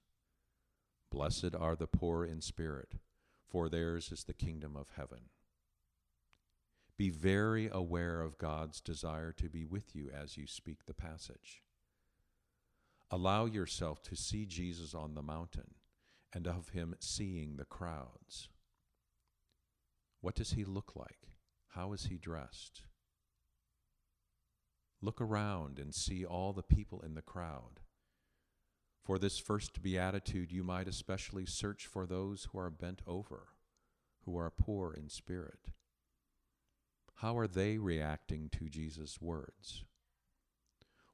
Blessed 1.11 1.55
are 1.59 1.77
the 1.77 1.87
poor 1.87 2.25
in 2.25 2.41
spirit 2.41 2.97
for 3.53 3.69
theirs 3.69 4.11
is 4.11 4.25
the 4.25 4.33
kingdom 4.33 4.75
of 4.77 4.87
heaven. 4.97 5.29
Be 6.97 7.11
very 7.11 7.69
aware 7.71 8.23
of 8.23 8.39
God's 8.39 8.81
desire 8.81 9.31
to 9.33 9.51
be 9.51 9.67
with 9.67 9.95
you 9.95 10.11
as 10.11 10.39
you 10.39 10.47
speak 10.47 10.87
the 10.87 10.95
passage. 10.95 11.63
Allow 13.11 13.45
yourself 13.45 14.03
to 14.05 14.17
see 14.17 14.47
Jesus 14.47 14.95
on 14.95 15.15
the 15.15 15.23
mountain 15.23 15.75
and 16.33 16.49
of 16.49 16.71
him 16.71 16.95
seeing 16.99 17.57
the 17.57 17.67
crowds. 17.67 18.49
What 20.23 20.35
does 20.35 20.53
he 20.53 20.65
look 20.65 20.97
like? 20.97 21.29
How 21.75 21.93
is 21.93 22.07
he 22.07 22.17
dressed? 22.17 22.85
Look 25.03 25.21
around 25.21 25.79
and 25.79 25.95
see 25.95 26.25
all 26.25 26.55
the 26.55 26.63
people 26.63 27.03
in 27.03 27.15
the 27.15 27.21
crowd. 27.21 27.81
For 29.03 29.19
this 29.19 29.39
first 29.39 29.83
beatitude, 29.83 30.53
you 30.53 30.63
might 30.63 30.87
especially 30.87 31.45
search 31.45 31.87
for 31.87 32.07
those 32.07 32.49
who 32.53 32.59
are 32.59 32.71
bent 32.71 33.03
over, 33.07 33.49
who 34.25 34.39
are 34.39 34.51
poor 34.51 34.93
in 34.93 35.09
spirit. 35.09 35.71
How 37.17 37.37
are 37.37 37.49
they 37.49 37.79
reacting 37.79 38.49
to 38.51 38.69
Jesus' 38.69 39.21
words? 39.21 39.85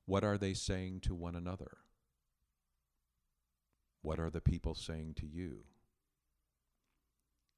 What 0.04 0.22
are 0.22 0.36
they 0.36 0.54
saying 0.54 1.00
to 1.00 1.14
one 1.14 1.34
another? 1.34 1.78
What 4.02 4.20
are 4.20 4.30
the 4.30 4.40
people 4.40 4.74
saying 4.74 5.14
to 5.20 5.26
you? 5.26 5.64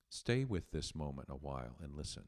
Stay 0.09 0.45
with 0.45 0.71
this 0.71 0.95
moment 0.95 1.29
a 1.31 1.35
while 1.35 1.77
and 1.83 1.95
listen. 1.95 2.25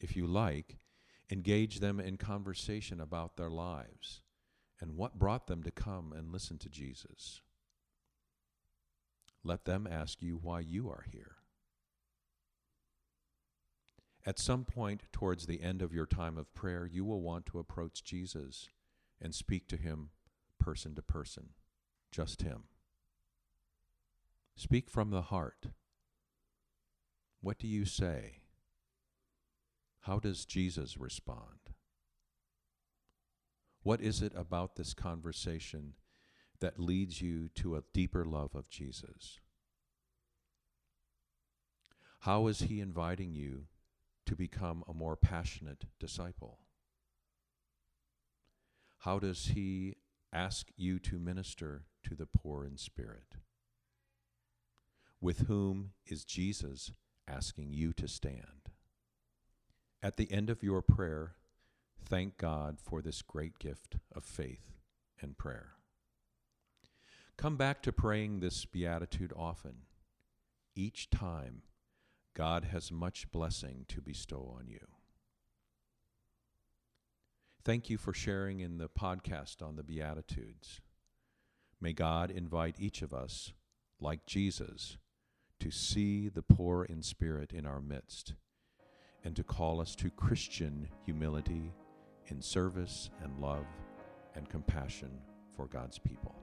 If 0.00 0.16
you 0.16 0.26
like, 0.26 0.76
engage 1.30 1.80
them 1.80 2.00
in 2.00 2.16
conversation 2.16 3.00
about 3.00 3.36
their 3.36 3.50
lives 3.50 4.20
and 4.80 4.96
what 4.96 5.18
brought 5.18 5.46
them 5.46 5.62
to 5.62 5.70
come 5.70 6.12
and 6.12 6.32
listen 6.32 6.58
to 6.58 6.68
Jesus. 6.68 7.40
Let 9.42 9.64
them 9.64 9.86
ask 9.90 10.22
you 10.22 10.38
why 10.42 10.60
you 10.60 10.88
are 10.88 11.04
here. 11.10 11.36
At 14.26 14.40
some 14.40 14.64
point 14.64 15.04
towards 15.12 15.46
the 15.46 15.62
end 15.62 15.82
of 15.82 15.92
your 15.92 16.06
time 16.06 16.36
of 16.36 16.52
prayer, 16.52 16.84
you 16.84 17.04
will 17.04 17.20
want 17.20 17.46
to 17.46 17.60
approach 17.60 18.02
Jesus 18.02 18.68
and 19.22 19.34
speak 19.34 19.68
to 19.68 19.76
him 19.76 20.10
person 20.58 20.96
to 20.96 21.02
person, 21.02 21.50
just 22.10 22.42
him. 22.42 22.64
Speak 24.56 24.90
from 24.90 25.10
the 25.10 25.22
heart. 25.22 25.66
What 27.40 27.58
do 27.58 27.68
you 27.68 27.84
say? 27.84 28.38
How 30.00 30.18
does 30.18 30.44
Jesus 30.44 30.96
respond? 30.96 31.70
What 33.86 34.00
is 34.00 34.20
it 34.20 34.32
about 34.34 34.74
this 34.74 34.94
conversation 34.94 35.92
that 36.58 36.80
leads 36.80 37.22
you 37.22 37.50
to 37.54 37.76
a 37.76 37.84
deeper 37.92 38.24
love 38.24 38.56
of 38.56 38.68
Jesus? 38.68 39.38
How 42.22 42.48
is 42.48 42.62
He 42.62 42.80
inviting 42.80 43.32
you 43.32 43.66
to 44.24 44.34
become 44.34 44.82
a 44.88 44.92
more 44.92 45.14
passionate 45.14 45.84
disciple? 46.00 46.58
How 48.98 49.20
does 49.20 49.52
He 49.54 49.94
ask 50.32 50.66
you 50.76 50.98
to 50.98 51.20
minister 51.20 51.84
to 52.08 52.16
the 52.16 52.26
poor 52.26 52.64
in 52.64 52.78
spirit? 52.78 53.36
With 55.20 55.46
whom 55.46 55.92
is 56.04 56.24
Jesus 56.24 56.90
asking 57.28 57.72
you 57.72 57.92
to 57.92 58.08
stand? 58.08 58.72
At 60.02 60.16
the 60.16 60.32
end 60.32 60.50
of 60.50 60.64
your 60.64 60.82
prayer, 60.82 61.35
thank 62.08 62.38
God 62.38 62.78
for 62.80 63.02
this 63.02 63.22
great 63.22 63.58
gift 63.58 63.96
of 64.14 64.24
faith 64.24 64.72
and 65.20 65.36
prayer. 65.36 65.72
Come 67.36 67.56
back 67.56 67.82
to 67.82 67.92
praying 67.92 68.40
this 68.40 68.64
beatitude 68.64 69.32
often. 69.36 69.82
Each 70.74 71.10
time, 71.10 71.62
God 72.34 72.64
has 72.64 72.92
much 72.92 73.30
blessing 73.30 73.84
to 73.88 74.00
bestow 74.00 74.54
on 74.58 74.68
you. 74.68 74.86
Thank 77.64 77.90
you 77.90 77.98
for 77.98 78.12
sharing 78.12 78.60
in 78.60 78.78
the 78.78 78.88
podcast 78.88 79.60
on 79.60 79.76
the 79.76 79.82
Beatitudes. 79.82 80.80
May 81.80 81.92
God 81.92 82.30
invite 82.30 82.76
each 82.78 83.02
of 83.02 83.12
us, 83.12 83.52
like 84.00 84.24
Jesus, 84.24 84.96
to 85.58 85.70
see 85.70 86.28
the 86.28 86.42
poor 86.42 86.84
in 86.84 87.02
spirit 87.02 87.52
in 87.52 87.66
our 87.66 87.80
midst 87.80 88.34
and 89.24 89.34
to 89.34 89.42
call 89.42 89.80
us 89.80 89.96
to 89.96 90.10
Christian 90.10 90.88
humility 91.04 91.72
in 92.30 92.42
service 92.42 93.10
and 93.22 93.38
love 93.38 93.66
and 94.34 94.48
compassion 94.48 95.10
for 95.56 95.66
God's 95.66 95.98
people. 95.98 96.34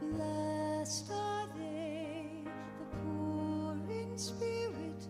Blessed 0.00 1.10
are 1.12 1.48
they, 1.56 2.26
the 2.44 2.96
poor 2.96 3.76
in 3.90 4.18
spirit, 4.18 5.06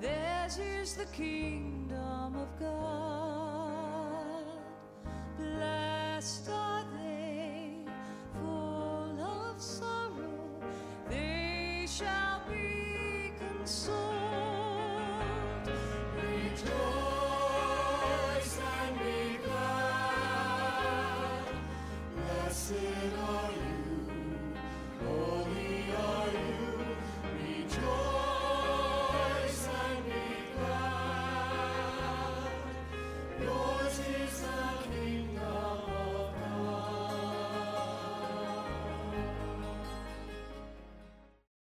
theirs 0.00 0.58
is 0.58 0.94
the 0.94 1.06
kingdom 1.06 2.36
of 2.36 2.48
God. 2.60 4.44
Blessed 5.38 6.48
are 6.50 6.84
they, 7.00 7.78
full 8.34 9.20
of 9.20 9.60
sorrow, 9.60 10.60
they 11.08 11.86
shall 11.88 12.42
be 12.48 13.32
consoled. 13.38 14.05